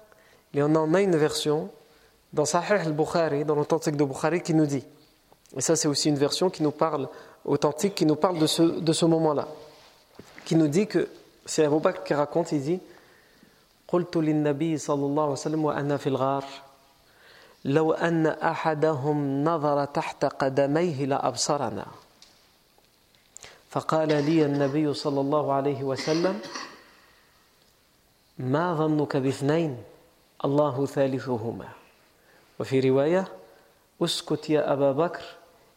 [0.54, 1.70] Et on en a une version
[2.33, 4.83] dans Sahih al-Bukhari, dans l'authentique de Bukhari, qui nous dit,
[5.55, 7.07] et ça c'est aussi une version qui nous parle,
[7.45, 9.47] authentique, qui nous parle de ce, de ce moment-là,
[10.45, 11.07] qui nous dit que,
[11.45, 12.79] c'est Abu Bakr qui raconte, il dit,
[13.87, 16.43] قلت للنبي صلى الله عليه وسلم وأنا في الغار
[17.65, 21.85] لو أن أحدهم نظر تحت قدميه لأبصرنا
[23.69, 26.39] فقال لي النبي صلى الله عليه وسلم
[28.39, 29.77] ما ظنك باثنين
[30.45, 31.78] الله ثالثهما
[32.59, 33.27] وفي رواية
[34.01, 35.23] اسكت يا أبا بكر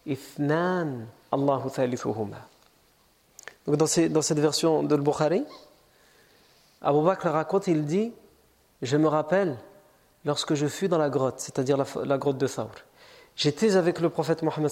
[0.08, 2.42] اثنان الله ثالثهما
[3.66, 5.44] Donc dans, ces, dans cette version de Bukhari,
[6.80, 8.12] Abu Bakr raconte, il dit
[8.80, 9.58] Je me rappelle
[10.24, 12.70] lorsque je fus dans la grotte, c'est-à-dire la, la, grotte de Thawr.
[13.36, 14.70] J'étais avec le prophète Mohammed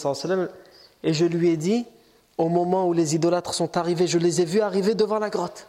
[1.02, 1.84] et je lui ai dit
[2.38, 5.68] Au moment où les idolâtres sont arrivés, je les ai vus arriver devant la grotte.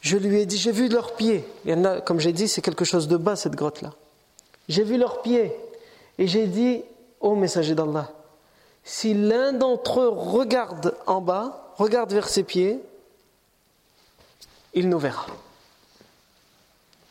[0.00, 1.44] Je lui ai dit J'ai vu leurs pieds.
[1.64, 3.92] Il y en a, comme j'ai dit, c'est quelque chose de bas cette grotte-là.
[4.69, 5.53] J'ai vu leurs pieds
[6.17, 6.83] et j'ai dit
[7.19, 8.09] Ô messager d'Allah,
[8.83, 12.79] si l'un d'entre eux regarde en bas, regarde vers ses pieds,
[14.73, 15.25] il nous verra.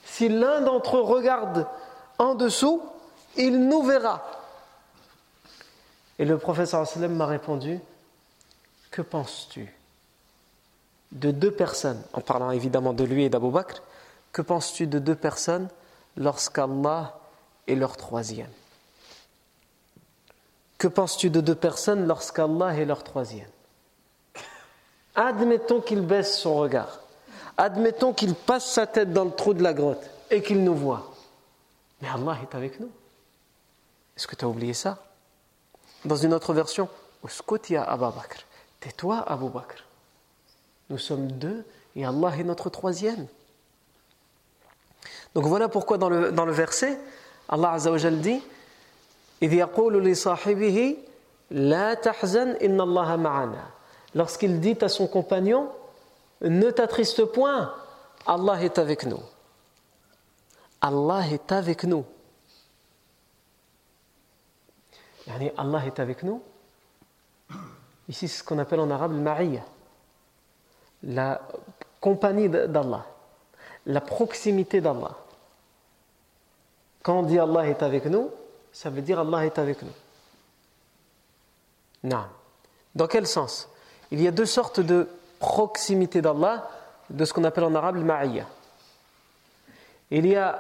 [0.05, 1.67] Si l'un d'entre eux regarde
[2.19, 2.81] en dessous,
[3.37, 4.25] il nous verra.
[6.19, 7.81] Et le professeur sallam m'a répondu
[8.91, 9.75] Que penses-tu
[11.13, 13.83] de deux personnes, en parlant évidemment de lui et d'Abou Bakr,
[14.33, 15.69] que penses-tu de deux personnes
[16.17, 17.18] lorsqu'Allah
[17.69, 18.51] est leur troisième
[20.79, 23.49] Que penses-tu de deux personnes lorsqu'Allah est leur troisième?
[25.15, 27.01] Admettons qu'il baisse son regard.
[27.57, 31.13] Admettons qu'il passe sa tête dans le trou de la grotte et qu'il nous voit.
[32.01, 32.91] Mais Allah est avec nous.
[34.17, 34.99] Est-ce que tu as oublié ça?
[36.05, 36.89] Dans une autre version,
[37.25, 38.45] Uskotia Abu Bakr.
[38.81, 39.85] Tais-toi, Abu Bakr.
[40.91, 41.65] Nous sommes deux
[41.97, 43.27] et Allah est notre troisième.
[45.35, 46.99] Donc voilà pourquoi dans le, dans le verset,
[47.49, 48.43] Allah Azzawajal dit
[54.15, 55.71] Lorsqu'il dit à son compagnon
[56.41, 57.73] ne t'attriste point,
[58.27, 59.21] Allah est avec nous.
[60.81, 62.05] Allah est avec nous.
[65.57, 66.43] Allah est avec nous.
[68.09, 69.63] Ici, c'est ce qu'on appelle en arabe le ma'iyya.
[71.03, 71.41] La
[72.01, 73.05] compagnie d'Allah.
[73.87, 75.17] La proximité d'Allah.
[77.03, 78.31] Quand on dit Allah est avec nous,
[78.73, 79.93] ça veut dire Allah est avec nous.
[82.05, 82.25] Non.
[82.95, 83.69] Dans quel sens?
[84.11, 85.09] Il y a deux sortes de
[85.39, 86.69] proximité d'Allah,
[87.11, 88.45] de ce qu'on appelle en arabe le.
[90.11, 90.59] Il y a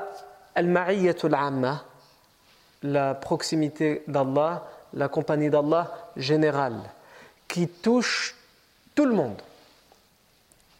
[0.54, 1.84] al-ma'iyyatul amma,
[2.82, 6.80] la proximité d'Allah, la compagnie d'Allah générale,
[7.46, 8.36] qui touche
[8.94, 9.40] tout le monde,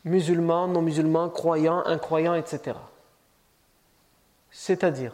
[0.05, 2.77] musulmans, non-musulmans, croyants, incroyants, etc.
[4.51, 5.13] C'est-à-dire,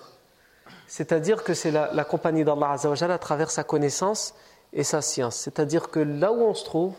[0.86, 4.34] c'est-à-dire que c'est la, compagnie d'Allah à travers sa connaissance
[4.72, 5.36] et sa science.
[5.36, 6.94] C'est-à-dire que là où on se trouve,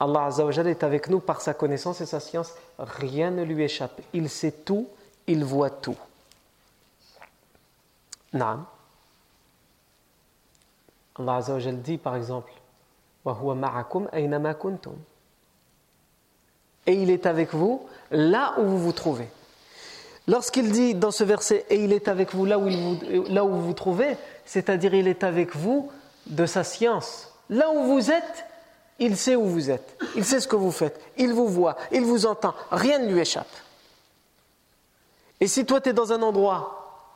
[0.00, 0.30] Allah
[0.66, 2.54] est avec nous par sa connaissance et sa science.
[2.78, 4.00] Rien ne lui échappe.
[4.12, 4.88] Il sait tout,
[5.26, 5.96] il voit tout.
[8.32, 8.64] Naam.
[11.18, 11.40] Allah
[11.72, 12.52] dit par exemple
[16.86, 19.28] Et il est avec vous là où vous vous trouvez.
[20.32, 23.50] Lorsqu'il dit dans ce verset et il est avec vous là où, vous, là où
[23.50, 24.16] vous trouvez,
[24.46, 25.90] c'est-à-dire il est avec vous
[26.24, 27.34] de sa science.
[27.50, 28.46] Là où vous êtes,
[28.98, 32.00] il sait où vous êtes, il sait ce que vous faites, il vous voit, il
[32.00, 33.50] vous entend, rien ne lui échappe.
[35.38, 37.10] Et si toi tu es dans un endroit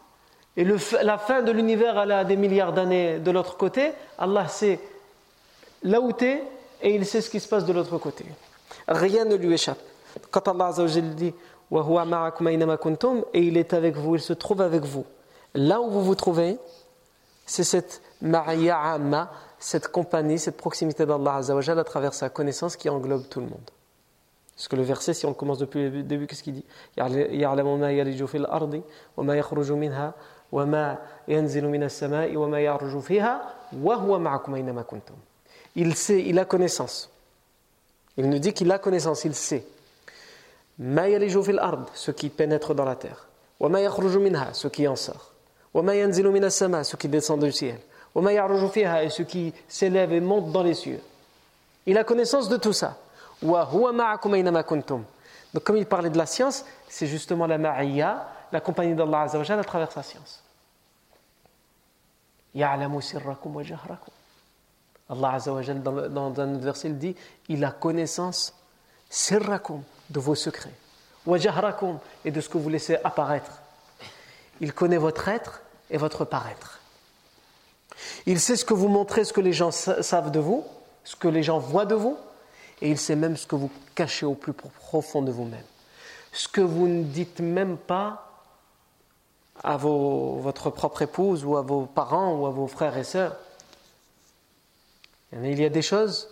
[0.55, 0.67] et
[1.03, 4.79] la fin de l'univers elle a des milliards d'années de l'autre côté, Allah sait
[5.85, 6.43] là où tu es
[6.83, 8.27] et il sait ce qui se passe de l'autre côté.
[8.87, 9.81] Rien ne lui échappe.
[10.31, 10.73] Quand Allah
[11.15, 11.33] dit
[11.73, 15.05] et il est avec vous, il se trouve avec vous.
[15.55, 16.59] Là où vous vous trouvez,
[17.45, 18.99] c'est cette ma'ya
[19.59, 23.71] cette compagnie, cette proximité d'Allah à travers sa connaissance qui englobe tout le monde.
[24.55, 26.65] Parce que le verset, si on commence depuis le début, qu'est-ce qu'il dit?
[35.75, 37.11] Il sait, il a connaissance.
[38.17, 39.67] Il nous dit qu'il a connaissance, il sait.
[40.79, 43.27] Ce qui pénètre dans la terre.
[43.61, 45.33] Ce qui en sort.
[45.75, 47.79] Ce qui descend du ciel.
[48.15, 51.01] Et ce qui s'élève et monte dans les cieux.
[51.87, 52.97] Il a connaissance de tout ça.
[53.41, 53.71] Donc
[55.65, 59.93] comme il parlait de la science, c'est justement la ma'iyya, la compagnie d'Allah à travers
[59.93, 60.43] sa science.
[65.09, 65.39] Allah
[65.75, 67.15] dans, dans un verset il dit
[67.49, 68.53] il a connaissance
[69.09, 70.75] sirrakum de vos secrets
[72.25, 73.51] et de ce que vous laissez apparaître.
[74.61, 76.81] Il connaît votre être et votre paraître.
[78.27, 80.65] Il sait ce que vous montrez, ce que les gens savent de vous,
[81.05, 82.17] ce que les gens voient de vous,
[82.81, 85.65] et il sait même ce que vous cachez au plus profond de vous-même.
[86.33, 88.23] Ce que vous ne dites même pas
[89.65, 93.37] à votre propre épouse ou à vos parents ou à vos frères et sœurs.
[95.33, 96.29] Il y a des choses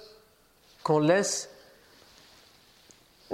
[0.83, 1.49] qu'on laisse,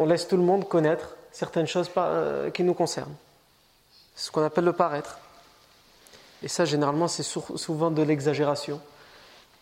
[0.01, 3.15] on laisse tout le monde connaître certaines choses euh, qui nous concernent.
[4.17, 5.19] Ce qu'on appelle le paraître.
[6.43, 8.81] Et ça, généralement, c'est souvent de l'exagération.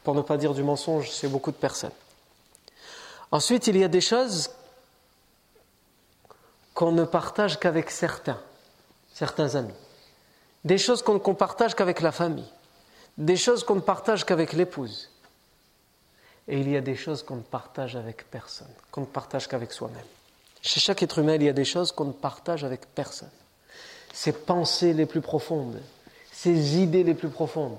[0.04, 1.92] Pour ne pas dire du mensonge, c'est beaucoup de personnes.
[3.32, 4.50] Ensuite, il y a des choses
[6.72, 8.40] qu'on ne partage qu'avec certains,
[9.12, 9.74] certains amis.
[10.64, 12.48] Des choses qu'on ne partage qu'avec la famille.
[13.16, 15.10] Des choses qu'on ne partage qu'avec l'épouse.
[16.46, 19.72] Et il y a des choses qu'on ne partage avec personne, qu'on ne partage qu'avec
[19.72, 20.06] soi-même.
[20.62, 23.30] Chez chaque être humain, il y a des choses qu'on ne partage avec personne.
[24.12, 25.80] Ses pensées les plus profondes,
[26.32, 27.76] ses idées les plus profondes,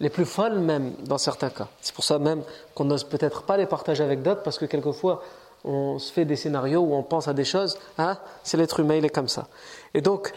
[0.00, 1.68] les plus folles même dans certains cas.
[1.80, 2.42] C'est pour ça même
[2.74, 5.22] qu'on n'ose peut-être pas les partager avec d'autres parce que quelquefois
[5.64, 7.78] on se fait des scénarios où on pense à des choses.
[7.98, 9.46] Hein, c'est l'être humain, il est comme ça.
[9.94, 10.32] Et donc,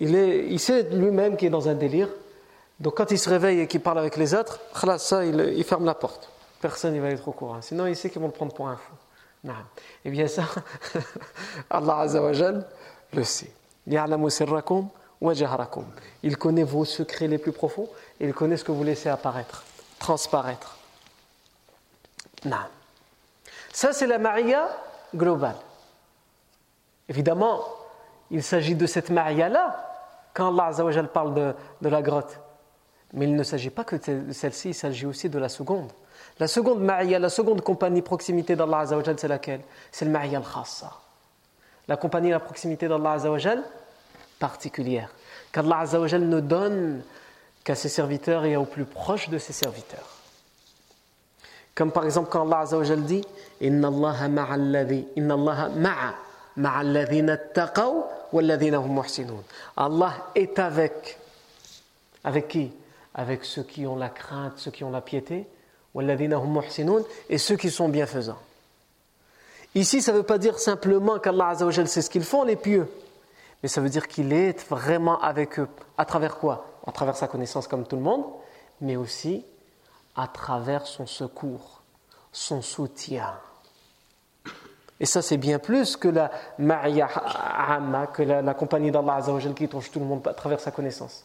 [0.00, 2.08] il, est, il sait lui-même qu'il est dans un délire.
[2.80, 4.60] Donc quand il se réveille et qu'il parle avec les autres,
[4.98, 6.30] ça, il, il ferme la porte.
[6.60, 7.60] Personne ne va être au courant.
[7.60, 8.92] Sinon, il sait qu'ils vont le prendre pour un fou.
[9.44, 9.54] Non.
[10.04, 10.44] Eh bien ça,
[11.70, 12.66] Allah Azzawajal
[13.12, 13.52] le sait.
[16.22, 17.88] Il connaît vos secrets les plus profonds
[18.20, 19.64] et il connaît ce que vous laissez apparaître,
[19.98, 20.78] transparaître.
[23.72, 24.68] Ça, c'est la Maria
[25.14, 25.56] globale.
[27.08, 27.64] Évidemment,
[28.30, 29.88] il s'agit de cette Maria-là
[30.34, 32.38] quand Allah Azzawajal parle de, de la grotte.
[33.12, 35.92] Mais il ne s'agit pas que de celle-ci, il s'agit aussi de la seconde.
[36.40, 39.60] La seconde ma'iyya, la seconde compagnie proximité d'Allah Azzawajal, c'est laquelle?
[39.90, 40.92] C'est le ma'iyya al-khassa.
[41.88, 43.62] La compagnie, la proximité d'Allah Azzawajal,
[44.38, 45.10] particulière.
[45.52, 47.02] Qu'Allah Azzawajal ne donne
[47.64, 50.08] qu'à ses serviteurs et aux plus proches de ses serviteurs.
[51.74, 53.24] Comme par exemple quand Allah Azzawajal dit
[53.60, 54.14] Inna Allah
[55.16, 56.14] Inna Allah ma'a,
[58.32, 59.42] walladhina hum muhsinun.
[59.76, 61.18] Allah est avec.
[62.24, 62.72] Avec qui?
[63.14, 65.46] Avec ceux qui ont la crainte, ceux qui ont la piété
[67.28, 68.38] et ceux qui sont bienfaisants.
[69.74, 71.54] Ici, ça ne veut pas dire simplement qu'Allah
[71.86, 72.88] sait ce qu'ils font, les pieux,
[73.62, 75.68] mais ça veut dire qu'il est vraiment avec eux.
[75.96, 76.66] À travers quoi?
[76.86, 78.24] À travers sa connaissance comme tout le monde,
[78.80, 79.44] mais aussi
[80.16, 81.82] à travers son secours,
[82.32, 83.34] son soutien.
[85.00, 89.20] Et ça, c'est bien plus que la ma'ya amma, que la, compagnie d'Allah
[89.56, 91.24] qui touche tout le monde à travers sa connaissance.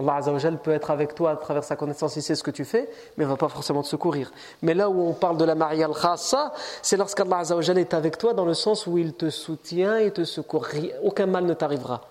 [0.00, 2.88] Allah peut être avec toi à travers sa connaissance, il sait ce que tu fais,
[3.16, 4.32] mais il ne va pas forcément te secourir.
[4.62, 8.32] Mais là où on parle de la ma'ya al-khassa, c'est lorsqu'Allah Azzawajal est avec toi
[8.32, 10.68] dans le sens où il te soutient et te secourt.
[11.02, 12.02] Aucun mal ne t'arrivera.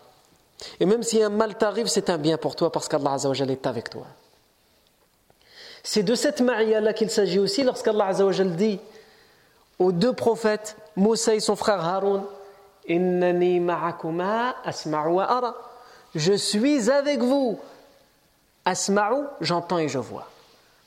[0.80, 3.66] Et même si un mal t'arrive, c'est un bien pour toi parce qu'Allah Azzawajal est
[3.66, 4.06] avec toi.
[5.84, 8.80] C'est de cette ma'ya-là qu'il s'agit aussi lorsqu'Allah Azzawajal dit
[9.80, 12.24] aux deux prophètes, Moussa et son frère Haroun,
[12.88, 15.56] Innani ma'akuma asma'u ara.
[16.16, 17.60] Je suis avec vous.
[18.70, 20.28] Asma'u, j'entends et je vois.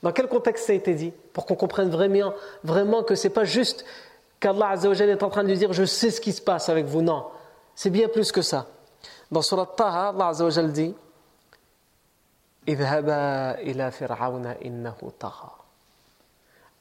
[0.01, 3.43] Dans quel contexte ça a été dit Pour qu'on comprenne vraiment, vraiment que c'est pas
[3.43, 3.83] juste
[4.39, 6.85] qu'Allah Azzawajal est en train de lui dire je sais ce qui se passe avec
[6.85, 7.01] vous.
[7.01, 7.27] Non,
[7.75, 8.67] c'est bien plus que ça.
[9.31, 10.95] Dans Surat Taha, Allah Azzawajal dit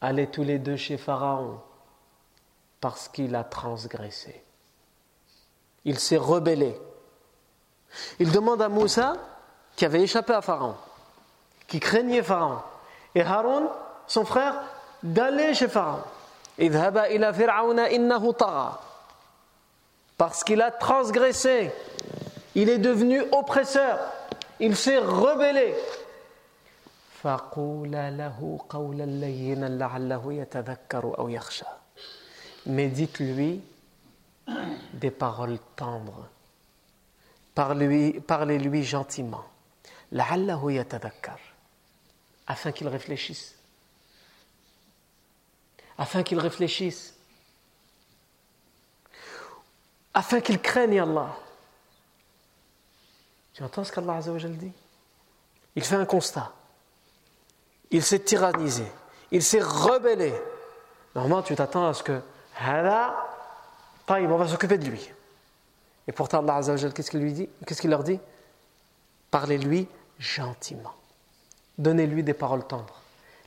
[0.01, 1.59] Allez tous les deux chez Pharaon
[2.81, 4.45] parce qu'il a transgressé.
[5.85, 6.81] Il s'est rebellé.
[8.21, 9.15] Il demande à Moussa,
[9.75, 10.77] qui avait échappé à Pharaon,
[11.73, 12.59] qui craignait Pharaon,
[13.15, 13.67] et Haroun,
[14.07, 14.61] son frère,
[15.03, 16.03] d'aller chez Pharaon.
[20.19, 21.73] Parce qu'il a transgressé,
[22.55, 23.99] il est devenu oppresseur,
[24.61, 25.75] il s'est rebellé.
[32.67, 33.63] Mais dites-lui
[34.93, 36.29] des paroles tendres.
[37.55, 39.45] Parlez-lui gentiment.
[42.47, 43.55] Afin qu'il réfléchisse.
[45.99, 47.15] Afin qu'il réfléchisse.
[50.15, 51.37] Afin qu'il craigne Allah.
[53.53, 54.21] Tu entends ce qu'Allah
[54.57, 54.73] dit?
[55.77, 56.53] Il fait un constat.
[57.91, 58.87] Il s'est tyrannisé.
[59.31, 60.35] Il s'est rebellé.
[61.15, 62.21] Normalement, tu t'attends à ce que
[64.33, 65.11] on va s'occuper de lui.
[66.07, 66.61] Et pourtant, Allah
[66.95, 67.49] qu'est-ce qu'il lui dit?
[67.67, 68.19] Qu'est-ce qu'il leur dit?
[69.31, 70.95] Parlez-lui gentiment.
[71.78, 73.02] Donnez-lui des paroles tendres.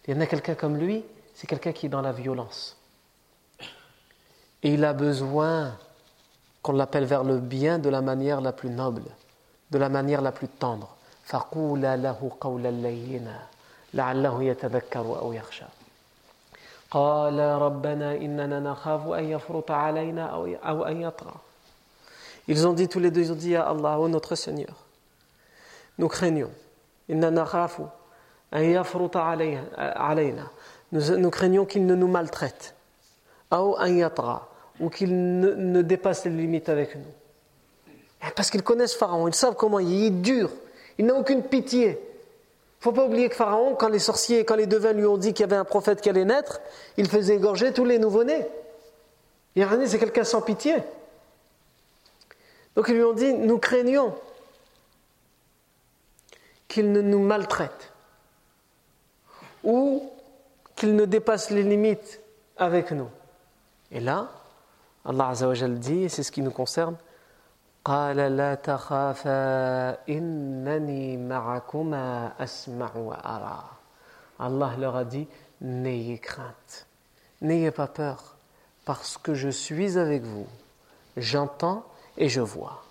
[0.07, 2.77] Il y en a quelqu'un comme lui, c'est quelqu'un qui est dans la violence.
[4.63, 5.77] Et il a besoin
[6.63, 9.05] qu'on l'appelle vers le bien de la manière la plus noble,
[9.71, 10.97] de la manière la plus tendre.
[16.91, 21.35] قال ربنا إننا نخاف أن يفرط علينا أو أو أن يطغى
[22.49, 24.75] Ils ont dit tous les deux, ils ont dit à Allah, ô notre Seigneur,
[25.99, 26.51] nous craignons,
[27.11, 27.91] إننا نخاف أن يفرط علينا,
[30.92, 32.76] nous, nous craignons qu'il ne nous maltraite.
[33.52, 37.14] Ou qu'il ne, ne, dépasse les limites avec nous.
[38.24, 40.50] Eh, parce qu'ils connaissent Pharaon, ils savent comment il est dur.
[40.98, 41.88] Il n'a aucune pitié.
[41.88, 45.18] Il ne faut pas oublier que Pharaon, quand les sorciers, quand les devins lui ont
[45.18, 46.62] dit qu'il y avait un prophète qui allait naître,
[46.98, 48.46] il faisait égorger tous les nouveau-nés.
[49.56, 50.76] Irani, c'est quelqu'un sans pitié.
[52.76, 54.14] Donc ils lui ont dit, nous craignons
[56.68, 57.94] qu'il ne nous maltraite
[59.66, 60.10] ou
[60.76, 62.22] qu'il ne dépasse les limites
[62.58, 63.10] avec nous.
[63.92, 64.30] Et là,
[65.04, 66.96] Allah Azzawajal dit, et c'est ce qui nous concerne,
[67.86, 68.56] Allah
[74.80, 75.28] leur a dit,
[75.62, 76.88] n'ayez crainte,
[77.42, 78.38] n'ayez pas peur,
[78.86, 80.48] parce que je suis avec vous,
[81.18, 81.86] j'entends
[82.18, 82.84] et je vois.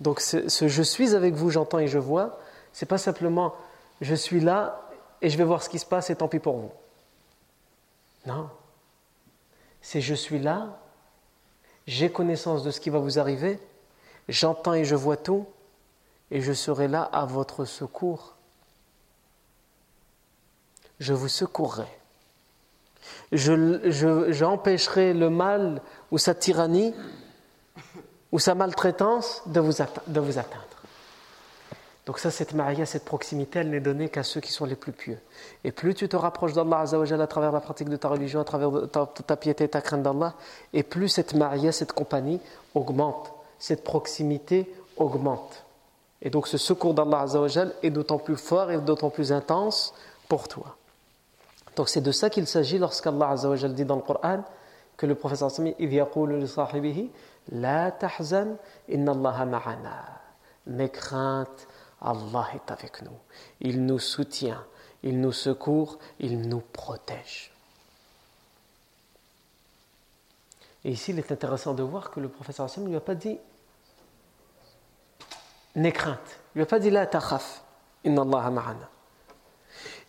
[0.00, 2.38] Donc ce, ce je suis avec vous, j'entends et je vois,
[2.72, 3.54] c'est pas simplement
[4.00, 4.80] je suis là
[5.22, 6.72] et je vais voir ce qui se passe et tant pis pour vous.
[8.26, 8.48] Non.
[9.80, 10.78] C'est je suis là
[11.90, 13.58] j'ai connaissance de ce qui va vous arriver,
[14.28, 15.46] j'entends et je vois tout,
[16.30, 18.36] et je serai là à votre secours.
[21.00, 21.88] Je vous secourrai.
[23.32, 26.94] J'empêcherai le mal ou sa tyrannie
[28.30, 29.72] ou sa maltraitance de vous,
[30.06, 30.69] de vous atteindre.
[32.10, 34.90] Donc ça, cette maria, cette proximité, elle n'est donnée qu'à ceux qui sont les plus
[34.90, 35.20] pieux.
[35.62, 38.90] Et plus tu te rapproches d'Allah à travers la pratique de ta religion, à travers
[38.90, 40.34] ta, piété et ta crainte d'Allah,
[40.72, 42.40] et plus cette maria, cette compagnie
[42.74, 45.64] augmente, cette proximité augmente.
[46.20, 47.26] Et donc ce secours d'Allah
[47.80, 49.94] est d'autant plus fort et d'autant plus intense
[50.28, 50.74] pour toi.
[51.76, 53.36] Donc c'est de ça qu'il s'agit lorsqu'Allah
[53.68, 54.42] dit dans le Coran
[54.96, 55.76] que le professeur Sami,
[57.52, 58.56] La tahzan,
[58.88, 60.04] inna Allah ma'ana.
[60.66, 61.68] Mes craintes,
[62.00, 63.18] Allah est avec nous.
[63.60, 64.64] Il nous soutient,
[65.02, 67.52] il nous secourt, il nous protège.
[70.84, 73.14] Et ici, il est intéressant de voir que le professeur Hassan ne lui a pas
[73.14, 73.38] dit
[75.76, 76.40] N'aie crainte.
[76.54, 77.62] Il lui a pas dit La takhaf,
[78.04, 78.88] inna Allah ma'ana.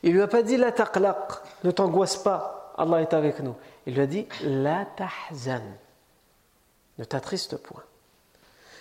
[0.04, 1.32] Il lui a pas dit la taqlaq,
[1.64, 3.56] ne t'angoisse pas, Allah est avec nous.
[3.86, 5.62] Il lui a dit la tahzan,
[6.98, 7.84] ne t'attriste point.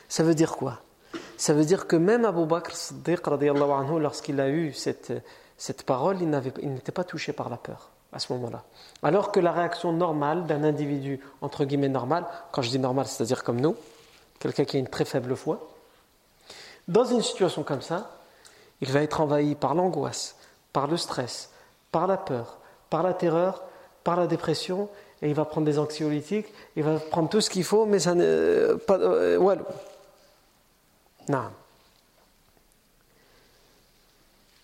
[0.09, 0.81] Ça veut dire quoi?
[1.41, 3.21] Ça veut dire que même Abu Bakr Siddiq,
[3.99, 5.11] lorsqu'il a eu cette,
[5.57, 8.63] cette parole, il n'était pas touché par la peur à ce moment-là.
[9.03, 13.43] Alors que la réaction normale d'un individu, entre guillemets normal, quand je dis normal, c'est-à-dire
[13.43, 13.75] comme nous,
[14.39, 15.67] quelqu'un qui a une très faible foi,
[16.89, 18.11] dans une situation comme ça,
[18.83, 20.37] il va être envahi par l'angoisse,
[20.75, 21.49] par le stress,
[21.91, 22.59] par la peur,
[22.91, 23.63] par la terreur,
[24.05, 24.91] par la dépression,
[25.23, 28.15] et il va prendre des anxiolytiques, il va prendre tout ce qu'il faut, mais ça
[28.15, 28.75] ne.
[28.87, 29.39] Pas, euh,
[31.31, 31.51] non.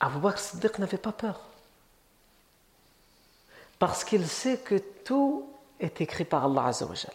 [0.00, 1.40] Abu Bakr Siddiq n'avait pas peur.
[3.78, 5.48] Parce qu'il sait que tout
[5.80, 7.14] est écrit par Allah Azzawajal.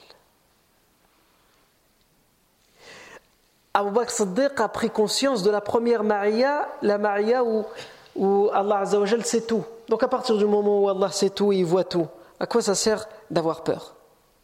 [3.73, 9.25] Abu Bakr Siddiq a pris conscience de la première Maria, la Maria où, Allah Azzawajal
[9.25, 9.63] sait tout.
[9.87, 12.07] Donc à partir du moment où Allah sait tout, il voit tout,
[12.39, 13.95] à quoi ça sert d'avoir peur?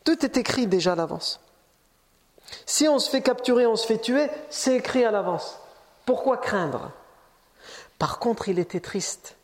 [0.04, 1.40] Tout est écrit déjà à l'avance.
[2.66, 5.60] Si on se fait capturer, on se fait tuer, c'est écrit à l'avance.
[6.06, 6.92] Pourquoi craindre?
[8.00, 9.36] Par contre, il était triste.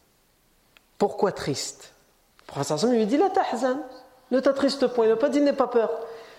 [0.97, 1.93] Pourquoi triste?
[2.41, 3.79] Le professeur lui dit La tahzan,
[4.31, 5.05] ne t'attriste point.
[5.05, 5.89] Il n'a pas dit N'aie pas peur.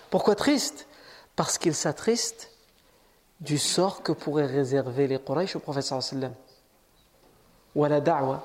[0.09, 0.87] Pourquoi triste?
[1.35, 2.51] Parce qu'il s'attriste
[3.41, 6.33] du sort que pourraient réserver les Quraysh au professeur sallam.
[7.75, 8.41] Ou à la da'wa.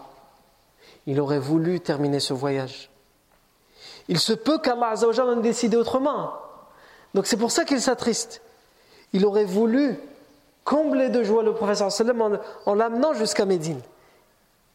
[1.06, 2.90] Il aurait voulu terminer ce voyage.
[4.08, 6.32] Il se peut qu'Allah ait décidé autrement.
[7.14, 8.42] Donc c'est pour ça qu'il s'attriste.
[9.12, 9.98] Il aurait voulu
[10.64, 12.32] combler de joie le professeur en,
[12.66, 13.80] en l'amenant jusqu'à Médine.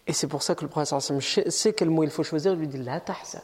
[0.08, 2.54] Et c'est pour ça que le professeur sallam sait quel mot il faut choisir.
[2.54, 3.42] Il lui dit La tahzan.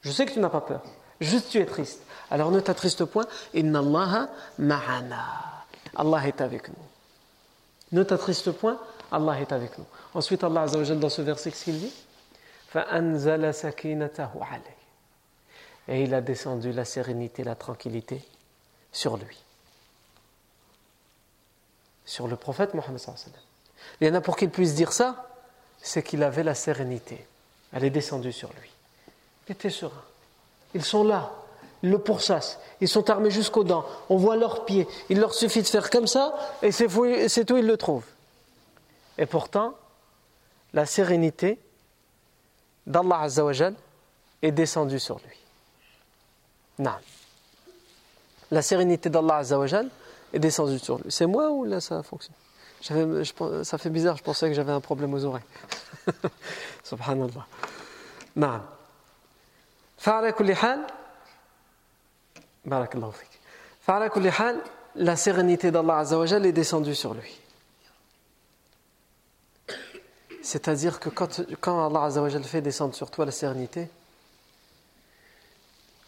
[0.00, 0.82] Je sais que tu n'as pas peur.
[1.20, 2.00] Juste tu es triste.
[2.30, 3.26] Alors ne t'attriste point.
[3.54, 5.52] Inna Allah ma'ana.
[5.94, 6.74] Allah est avec nous.
[7.92, 8.78] Ne t'attriste point,
[9.10, 9.84] Allah est avec nous.
[10.14, 11.92] Ensuite, Allah dans ce verset, qu'est-ce qu'il dit?
[15.88, 18.22] Et il a descendu la sérénité, la tranquillité
[18.92, 19.38] sur lui.
[22.04, 23.00] Sur le prophète Mohammed.
[24.00, 25.28] Il y en a pour qu'il puisse dire ça,
[25.80, 27.26] c'est qu'il avait la sérénité.
[27.72, 28.70] Elle est descendue sur lui.
[29.48, 30.02] Il était serein.
[30.74, 31.32] Ils sont là,
[31.82, 32.58] ils le pourchassent.
[32.80, 33.84] Ils sont armés jusqu'aux dents.
[34.08, 34.86] On voit leurs pieds.
[35.08, 36.86] Il leur suffit de faire comme ça et c'est
[37.44, 38.06] tout, ils le trouvent.
[39.18, 39.74] Et pourtant,
[40.72, 41.58] la sérénité
[42.86, 43.26] d'Allah
[44.42, 45.41] est descendue sur lui.
[46.79, 46.95] Non.
[48.51, 49.89] La sérénité d'Allah Azzawajal
[50.33, 51.11] est descendue sur lui.
[51.11, 52.35] C'est moi ou là ça fonctionne
[52.81, 55.43] Ça fait bizarre, je pensais que j'avais un problème aux oreilles.
[56.83, 57.45] Subhanallah.
[58.35, 58.61] Non.
[59.97, 60.55] فعلى كل
[64.31, 64.61] حال
[64.97, 67.39] la sérénité d'Allah Azzawajal est descendue sur lui.
[70.41, 73.89] C'est-à-dire que quand, quand Allah Azzawajal fait descendre sur toi la sérénité,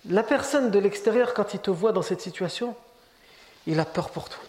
[0.09, 2.76] la personne de l'extérieur, quand il te voit dans cette situation,
[3.66, 4.42] il a peur pour toi.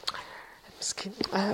[1.31, 1.51] Ah,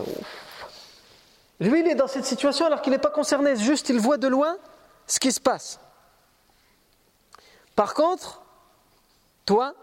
[1.59, 4.27] lui, il est dans cette situation alors qu'il n'est pas concerné, juste il voit de
[4.27, 4.57] loin
[5.05, 5.79] ce qui se passe.
[7.75, 8.41] Par contre,
[9.45, 9.75] toi,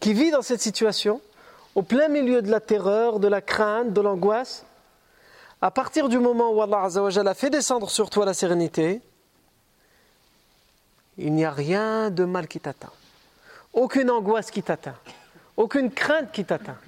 [0.00, 1.20] qui vit dans cette situation,
[1.74, 4.64] au plein milieu de la terreur, de la crainte, de l'angoisse,
[5.60, 9.00] à partir du moment où Allah a fait descendre sur toi la sérénité,
[11.18, 12.92] il n'y a rien de mal qui t'atteint.
[13.72, 14.96] Aucune angoisse qui t'atteint.
[15.56, 16.78] Aucune crainte qui t'atteint.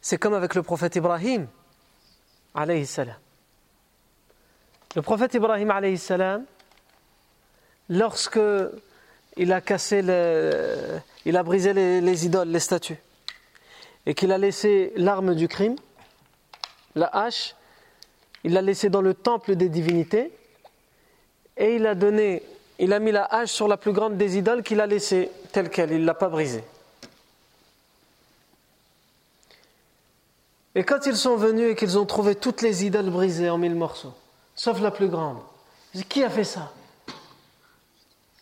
[0.00, 1.46] C'est comme avec le prophète Ibrahim.
[2.54, 3.14] Le
[5.00, 5.98] prophète Ibrahim, alayhi
[7.88, 8.40] lorsque
[9.36, 12.98] il a cassé, le, il a brisé les, idoles, les statues,
[14.04, 15.76] et qu'il a laissé l'arme du crime,
[16.94, 17.54] la hache,
[18.44, 20.32] il l'a laissé dans le temple des divinités,
[21.56, 22.42] et il a donné,
[22.78, 25.70] il a mis la hache sur la plus grande des idoles qu'il a laissée telle
[25.70, 26.64] qu'elle, il ne l'a pas brisée.
[30.74, 33.74] Et quand ils sont venus et qu'ils ont trouvé toutes les idoles brisées en mille
[33.74, 34.14] morceaux,
[34.54, 35.38] sauf la plus grande,
[36.08, 36.72] qui a fait ça?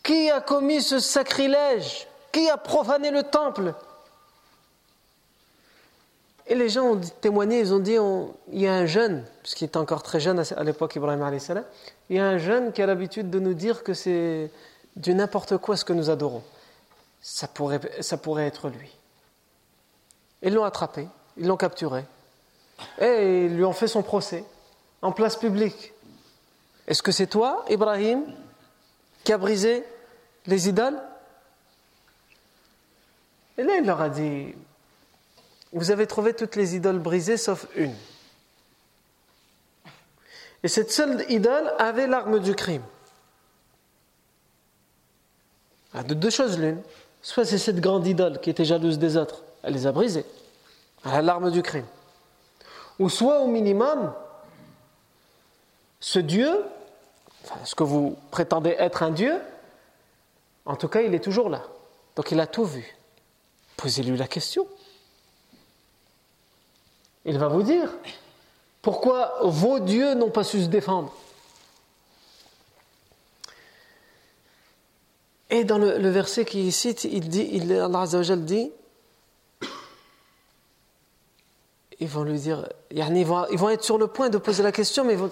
[0.03, 2.07] Qui a commis ce sacrilège?
[2.33, 3.75] Qui a profané le temple?
[6.51, 7.97] Et les gens ont témoigné, ils ont dit
[8.53, 11.65] il y a un jeune, puisqu'il était encore très jeune à l'époque, Ibrahim salam,
[12.09, 14.51] il y a un jeune qui a l'habitude de nous dire que c'est
[14.97, 16.43] du n'importe quoi ce que nous adorons.
[17.21, 18.91] Ça pourrait, ça pourrait être lui.
[20.43, 22.05] Ils l'ont attrapé, ils l'ont capturé,
[23.01, 24.45] et ils lui ont fait son procès
[25.03, 25.93] en place publique.
[26.89, 28.25] Est-ce que c'est toi, Ibrahim,
[29.23, 29.85] qui a brisé
[30.47, 31.01] les idoles?
[33.57, 34.53] Et là, il leur a dit,
[35.73, 37.95] vous avez trouvé toutes les idoles brisées sauf une.
[40.63, 42.83] Et cette seule idole avait l'arme du crime.
[45.95, 46.81] Ah, de deux choses l'une.
[47.23, 50.25] Soit c'est cette grande idole qui était jalouse des autres, elle les a brisées.
[51.05, 51.87] Elle a l'arme du crime.
[52.99, 54.13] Ou soit au minimum,
[56.01, 56.65] ce Dieu,
[57.65, 59.41] ce que vous prétendez être un Dieu,
[60.65, 61.63] en tout cas il est toujours là.
[62.17, 62.97] Donc il a tout vu.
[63.77, 64.67] Posez-lui la question.
[67.25, 67.91] Il va vous dire
[68.83, 71.13] pourquoi vos dieux n'ont pas su se défendre?
[75.51, 78.07] Et dans le, verset qu'il cite, il dit, il, Allah
[78.37, 78.71] dit,
[81.99, 84.71] ils vont lui dire, ils vont, ils vont être sur le point de poser la
[84.71, 85.29] question, mais ils vont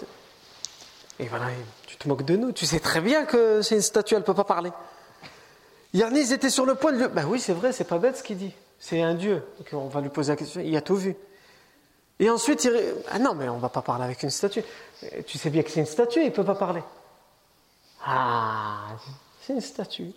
[1.20, 1.46] et voilà,
[1.86, 4.26] tu te moques de nous, tu sais très bien que c'est une statue, elle ne
[4.26, 4.70] peut pas parler.
[5.92, 7.08] Yarni, ils étaient sur le point de lui.
[7.08, 8.52] Ben oui, c'est vrai, c'est pas bête ce qu'il dit.
[8.78, 9.42] C'est un Dieu.
[9.72, 10.60] On va lui poser la question.
[10.60, 11.16] Il a tout vu.
[12.20, 12.94] Et ensuite, il...
[13.10, 14.64] ah non, mais on va pas parler avec une statue.
[15.26, 16.82] Tu sais bien que c'est une statue, il ne peut pas parler.
[18.04, 18.86] Ah,
[19.42, 20.12] c'est une statue.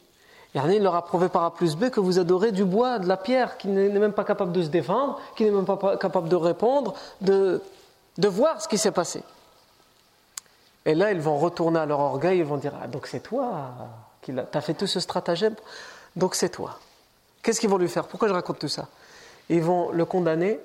[0.53, 3.07] Yarni, il leur a prouvé par A plus B que vous adorez du bois, de
[3.07, 6.27] la pierre, qui n'est même pas capable de se défendre, qui n'est même pas capable
[6.27, 7.61] de répondre, de,
[8.17, 9.23] de voir ce qui s'est passé.
[10.85, 13.71] Et là, ils vont retourner à leur orgueil, ils vont dire Ah, donc c'est toi
[14.21, 15.55] qui as fait tout ce stratagème,
[16.15, 16.79] donc c'est toi.
[17.41, 18.07] Qu'est-ce qu'ils vont lui faire?
[18.07, 18.87] Pourquoi je raconte tout ça?
[19.49, 20.59] Ils vont le condamner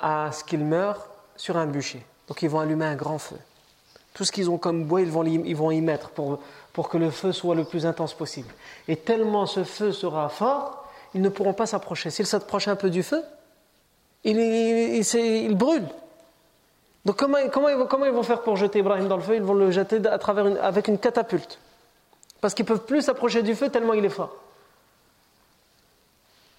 [0.00, 2.04] à ce qu'il meure sur un bûcher.
[2.28, 3.36] Donc ils vont allumer un grand feu.
[4.12, 6.38] Tout ce qu'ils ont comme bois, ils vont, ils vont y mettre pour,
[6.72, 8.48] pour que le feu soit le plus intense possible.
[8.88, 12.10] Et tellement ce feu sera fort, ils ne pourront pas s'approcher.
[12.10, 13.22] S'ils s'approchent un peu du feu,
[14.22, 15.86] il, il, il brûle.
[17.04, 19.36] Donc comment, comment, ils vont, comment, ils vont, faire pour jeter Ibrahim dans le feu?
[19.36, 21.58] Ils vont le jeter à travers avec une catapulte.
[22.40, 24.34] Parce qu'ils ne peuvent plus s'approcher du feu tellement il est fort.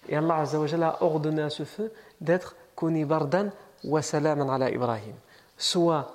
[0.08, 3.50] Et Allah a ordonné à ce feu d'être kuni bardan
[3.84, 5.14] wa ala Ibrahim.
[5.56, 6.12] Soit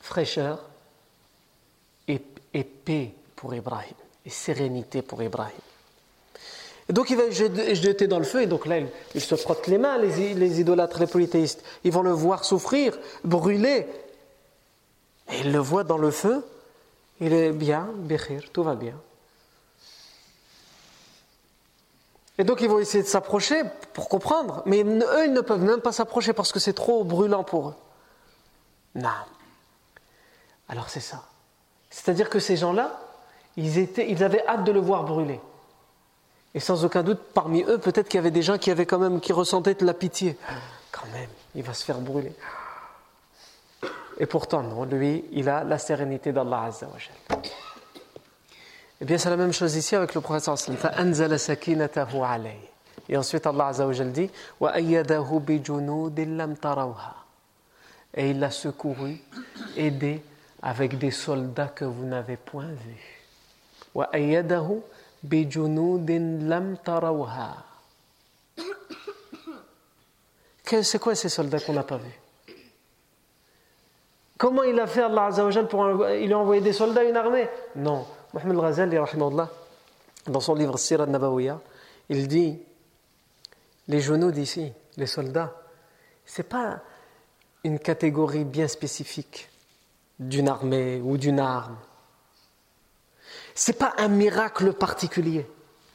[0.00, 0.60] fraîcheur
[2.08, 2.18] et,
[2.64, 5.52] paix pour Ibrahim, et sérénité pour Ibrahim.
[6.88, 8.78] Et donc il va jeté dans le feu, et donc là
[9.14, 11.62] il, se frotte les mains, les, les, idolâtres, les polythéistes.
[11.84, 13.86] Ils vont le voir souffrir, brûler.
[15.32, 16.44] Et ils le voient dans le feu,
[17.20, 18.94] il est bien, béchir, tout va bien.
[22.38, 23.62] Et donc ils vont essayer de s'approcher
[23.92, 27.44] pour comprendre, mais eux ils ne peuvent même pas s'approcher parce que c'est trop brûlant
[27.44, 27.74] pour eux.
[28.94, 29.10] Non.
[30.68, 31.24] Alors c'est ça.
[31.90, 33.00] C'est-à-dire que ces gens-là,
[33.56, 35.40] ils, étaient, ils avaient hâte de le voir brûler.
[36.54, 38.98] Et sans aucun doute, parmi eux, peut-être qu'il y avait des gens qui avaient quand
[38.98, 40.36] même, qui ressentaient de la pitié.
[40.90, 42.32] Quand même, il va se faire brûler.
[44.18, 47.36] Et pourtant, non, lui, il a la sérénité d'Allah Azza wa
[49.00, 50.48] Eh bien, c'est la même chose ici avec le prophète
[53.08, 54.30] Et ensuite, Allah Azza wa dit
[58.14, 59.18] Et il l'a secouru,
[59.76, 60.22] aidé
[60.62, 63.22] avec des soldats que vous n'avez point vus.
[70.82, 72.20] C'est quoi ces soldats qu'on n'a pas vus?
[74.38, 77.48] Comment il a fait Allah Azzawajal pour il a envoyé des soldats, une armée?
[77.74, 78.06] Non.
[78.36, 78.98] Mohamed Ghazali,
[80.26, 81.58] dans son livre Sirah Nabawiya,
[82.10, 82.58] il dit
[83.88, 85.54] les genoux d'ici, les soldats,
[86.26, 86.80] ce n'est pas
[87.64, 89.48] une catégorie bien spécifique
[90.18, 91.78] d'une armée ou d'une arme.
[93.54, 95.46] Ce n'est pas un miracle particulier.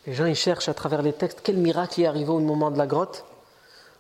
[0.08, 2.78] Les gens ils cherchent à travers les textes quel miracle est arrivé au moment de
[2.80, 3.24] la grotte.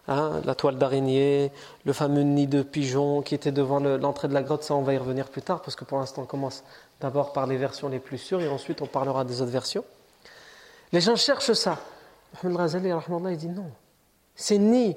[0.07, 1.51] Hein, la toile d'araignée,
[1.85, 4.95] le fameux nid de pigeon qui était devant l'entrée de la grotte, ça on va
[4.95, 6.63] y revenir plus tard parce que pour l'instant on commence
[7.01, 9.83] d'abord par les versions les plus sûres et ensuite on parlera des autres versions.
[10.91, 11.79] Les gens cherchent ça.
[12.43, 12.89] Mohamed Razali
[13.31, 13.71] il dit non.
[14.35, 14.95] C'est ni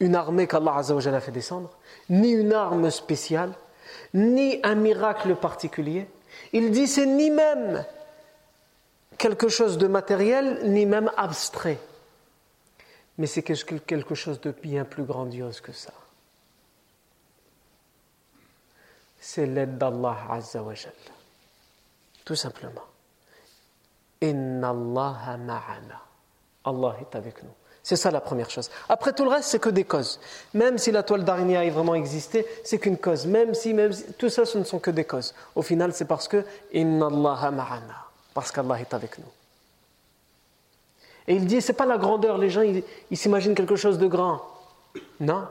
[0.00, 1.70] une armée qu'Allah a fait descendre,
[2.08, 3.52] ni une arme spéciale,
[4.12, 6.06] ni un miracle particulier.
[6.52, 7.84] Il dit c'est ni même
[9.18, 11.78] quelque chose de matériel, ni même abstrait.
[13.18, 15.92] Mais c'est quelque chose de bien plus grandiose que ça.
[19.20, 20.74] C'est l'aide d'Allah Azza wa
[22.24, 22.84] Tout simplement.
[24.20, 26.00] Inna Allah ma'ana.
[26.64, 27.50] Allah est avec nous.
[27.82, 28.70] C'est ça la première chose.
[28.88, 30.18] Après tout le reste, c'est que des causes.
[30.54, 33.26] Même si la toile d'araignée a vraiment existé, c'est qu'une cause.
[33.26, 35.34] Même si, même si, tout ça, ce ne sont que des causes.
[35.54, 38.04] Au final, c'est parce que Inna Allah ma'ana
[38.34, 39.30] parce qu'Allah est avec nous.
[41.26, 44.42] Et il dit, c'est pas la grandeur, les gens, ils, s'imaginent quelque chose de grand.
[45.20, 45.46] Non.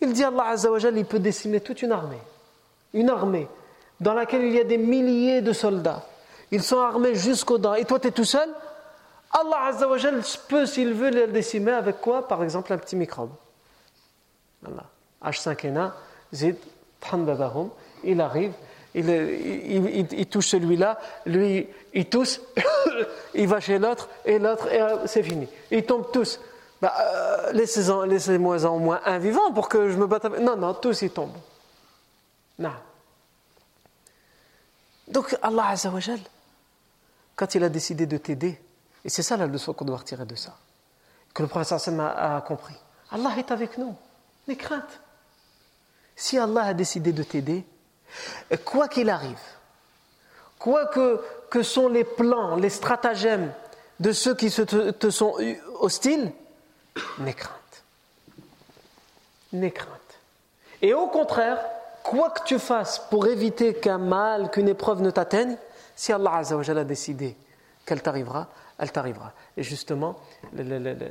[0.00, 2.22] Il dit, Allah Azzawajal, il peut décimer toute une armée.
[2.94, 3.48] Une armée
[4.00, 6.04] dans laquelle il y a des milliers de soldats.
[6.50, 7.74] Ils sont armés jusqu'aux dents.
[7.74, 8.48] Et toi, tu es tout seul?
[9.30, 12.26] Allah Azzawajal peut, s'il veut, les décimer avec quoi?
[12.26, 13.30] Par exemple, un petit microbe.
[14.62, 14.84] Voilà.
[15.22, 15.92] H5N1,
[16.32, 16.56] zid,
[18.04, 18.52] il arrive,
[18.94, 22.40] il, touche celui-là, lui, il tousse,
[23.34, 25.48] il va chez l'autre, et l'autre, et euh, c'est fini.
[25.70, 26.40] Ils tombent tous.
[26.80, 30.40] Bah, euh, laissez-moi en moins un vivant pour que je me batte avec.
[30.40, 31.36] Non, non, tous ils tombent.
[32.58, 32.70] Non.
[35.10, 36.20] Donc Allah Azzawajal,
[37.36, 38.60] quand il a décidé de t'aider,
[39.04, 40.56] et c'est ça la leçon qu'on doit retirer de ça,
[41.32, 42.74] que le professeur a, a compris.
[43.10, 43.94] Allah est avec nous.
[44.46, 45.00] Les craintes.
[46.16, 47.64] Si Allah a décidé de t'aider,
[48.64, 49.38] quoi qu'il arrive,
[50.58, 53.52] quoi que, que sont les plans, les stratagèmes
[54.00, 55.36] de ceux qui te, sont
[55.78, 56.32] hostiles,
[57.18, 57.84] n'aie crainte.
[59.52, 59.92] N'aie crainte.
[60.82, 61.58] Et au contraire,
[62.08, 65.56] quoi que tu fasses pour éviter qu'un mal, qu'une épreuve ne t'atteigne,
[65.94, 67.36] si Allah a décidé
[67.84, 68.48] qu'elle t'arrivera,
[68.78, 69.32] elle t'arrivera.
[69.58, 70.16] Et justement,
[70.54, 71.06] Mohamed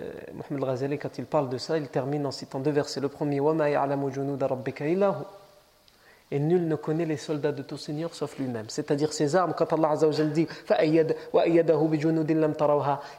[0.52, 3.00] Ghazali, quand il parle de ça, il termine en citant deux versets.
[3.00, 3.40] Le premier,
[6.30, 8.66] et nul ne connaît les soldats de ton Seigneur sauf lui-même.
[8.68, 9.96] C'est-à-dire ses armes, quand Allah
[10.34, 10.48] dit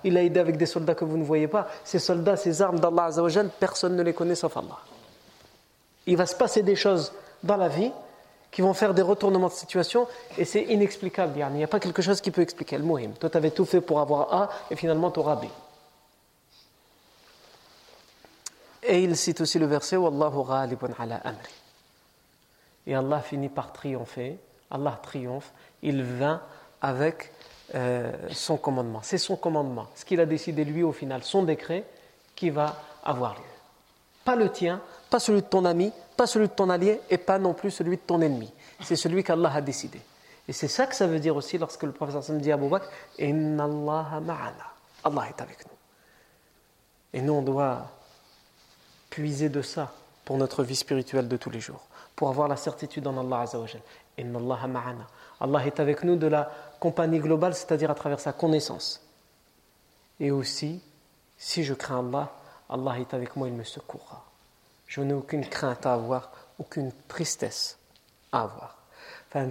[0.05, 1.69] Il a aidé avec des soldats que vous ne voyez pas.
[1.85, 3.11] Ces soldats, ces armes d'Allah
[3.61, 4.79] personne ne les connaît sauf Allah.
[6.07, 7.13] Il va se passer des choses
[7.43, 7.93] dans la vie
[8.51, 11.35] qui vont faire des retournements de situation et c'est inexplicable.
[11.37, 13.11] Il n'y a pas quelque chose qui peut expliquer le mohim.
[13.19, 15.45] Toi, tu avais tout fait pour avoir A et finalement tu auras B.
[18.83, 21.53] Et il cite aussi le verset Wallahu ghalibun ala amri.
[22.87, 24.39] Et Allah finit par triompher.
[24.71, 25.53] Allah triomphe.
[25.83, 26.41] Il vint
[26.81, 27.33] avec
[27.75, 29.01] euh, son commandement.
[29.03, 31.85] C'est son commandement, ce qu'il a décidé lui au final, son décret
[32.35, 33.48] qui va avoir lieu.
[34.29, 37.39] Pas le tien, pas celui de ton ami, pas celui de ton allié et pas
[37.39, 38.53] non plus celui de ton ennemi.
[38.83, 39.99] C'est celui qu'Allah a décidé.
[40.47, 42.91] Et c'est ça que ça veut dire aussi lorsque le professeur dit à Abu Bakr
[43.19, 44.67] Inna Allah ma'ana.
[45.03, 45.73] Allah est avec nous.
[47.15, 47.91] Et nous, on doit
[49.09, 49.95] puiser de ça
[50.27, 53.81] pour notre vie spirituelle de tous les jours, pour avoir la certitude en Allah Azzawajal.
[54.19, 55.07] Inna Allah ma'ana.
[55.41, 59.01] Allah est avec nous de la compagnie globale, c'est-à-dire à travers sa connaissance.
[60.21, 60.83] Et aussi,
[61.39, 62.31] si je crains Allah,
[62.69, 64.23] Allah est avec moi, il me secourra.
[64.87, 67.79] Je n'ai aucune crainte à avoir, aucune tristesse
[68.33, 68.79] à avoir.
[69.35, 69.49] Allah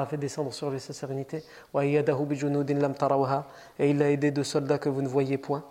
[0.00, 1.44] a fait descendre sur lui sa sérénité.
[1.78, 2.00] Et
[3.90, 5.62] il a aidé de soldats que vous ne voyez point.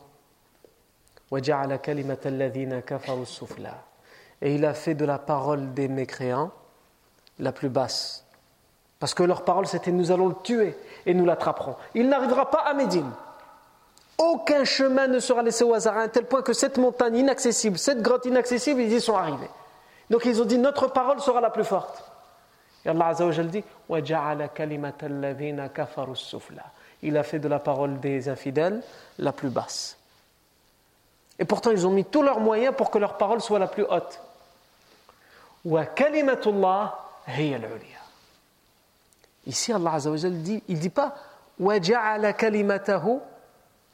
[4.41, 6.51] Et il a fait de la parole des mécréants
[7.39, 8.23] la plus basse.
[8.99, 10.77] Parce que leur parole c'était nous allons le tuer
[11.07, 11.77] et nous l'attraperons.
[11.95, 13.09] Il n'arrivera pas à Médine
[14.17, 17.77] aucun chemin ne sera laissé au hasard, à un tel point que cette montagne inaccessible,
[17.77, 19.49] cette grotte inaccessible, ils y sont arrivés.
[20.09, 22.03] Donc ils ont dit notre parole sera la plus forte.
[22.85, 23.63] Et Allah dit
[27.01, 28.83] Il a fait de la parole des infidèles
[29.17, 29.97] la plus basse.
[31.39, 33.83] Et pourtant ils ont mis tous leurs moyens pour que leur parole soit la plus
[33.83, 34.21] haute.
[39.45, 41.15] Ici Allah dit, il ne dit pas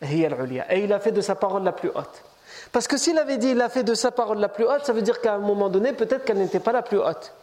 [0.02, 2.24] et il a fait de sa parole la plus haute.
[2.72, 4.94] Parce que s'il avait dit il a fait de sa parole la plus haute, ça
[4.94, 7.34] veut dire qu'à un moment donné, peut-être qu'elle n'était pas la plus haute.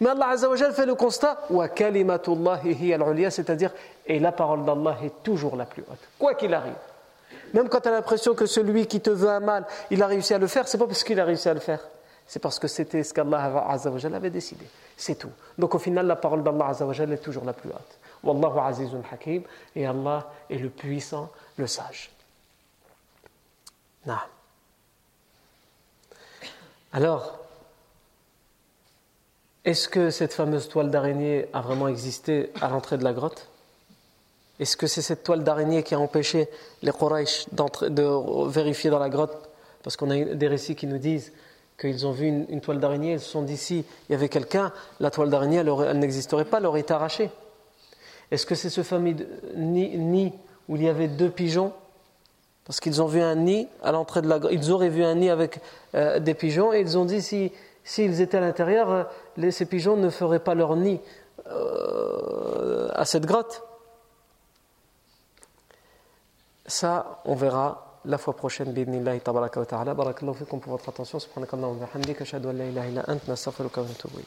[0.00, 1.38] Mais Allah Azzawajal fait le constat
[3.30, 3.72] c'est-à-dire
[4.06, 6.74] et la parole d'Allah est toujours la plus haute, quoi qu'il arrive.
[7.52, 10.34] Même quand tu as l'impression que celui qui te veut un mal, il a réussi
[10.34, 11.80] à le faire, c'est pas parce qu'il a réussi à le faire,
[12.26, 14.66] c'est parce que c'était ce qu'Allah Azzawajal avait décidé.
[14.96, 15.30] C'est tout.
[15.56, 17.98] Donc au final, la parole d'Allah Azzawajal est toujours la plus haute.
[18.22, 19.42] Wallahu azizun hakim,
[19.74, 22.10] et Allah est le puissant, le sage.
[26.92, 27.38] Alors,
[29.64, 33.48] est-ce que cette fameuse toile d'araignée a vraiment existé à l'entrée de la grotte?
[34.58, 36.48] Est-ce que c'est cette toile d'araignée qui a empêché
[36.82, 39.50] les Quraysh de vérifier dans la grotte?
[39.82, 41.32] Parce qu'on a des récits qui nous disent
[41.78, 44.72] qu'ils ont vu une, toile d'araignée, ils se sont dit si il y avait quelqu'un,
[44.98, 47.30] la toile d'araignée, elle, n'existerait pas, elle aurait été arrachée.
[48.30, 49.14] Est-ce que c'est ce fameux
[49.54, 50.32] nid
[50.68, 51.72] où il y avait deux pigeons,
[52.64, 55.30] parce qu'ils ont vu un nid à l'entrée de la ils auraient vu un nid
[55.30, 55.60] avec
[55.94, 57.52] euh, des pigeons, et ils ont dit si
[57.84, 61.00] s'ils étaient à l'intérieur, euh, ces pigeons ne feraient pas leur nid
[61.46, 63.62] euh, à cette grotte.
[66.66, 68.72] Ça, on verra la fois prochaine.
[68.72, 69.94] Bidnillahi tabaraka wa ta'ala.
[69.94, 71.18] Barakallahu fikum pour votre attention.
[71.18, 72.24] Subhanakallahu wa bihamdika.
[72.24, 73.26] Ashhadu an la ilaha illa ant.
[73.26, 74.18] Nastaghfiruka wa natubu.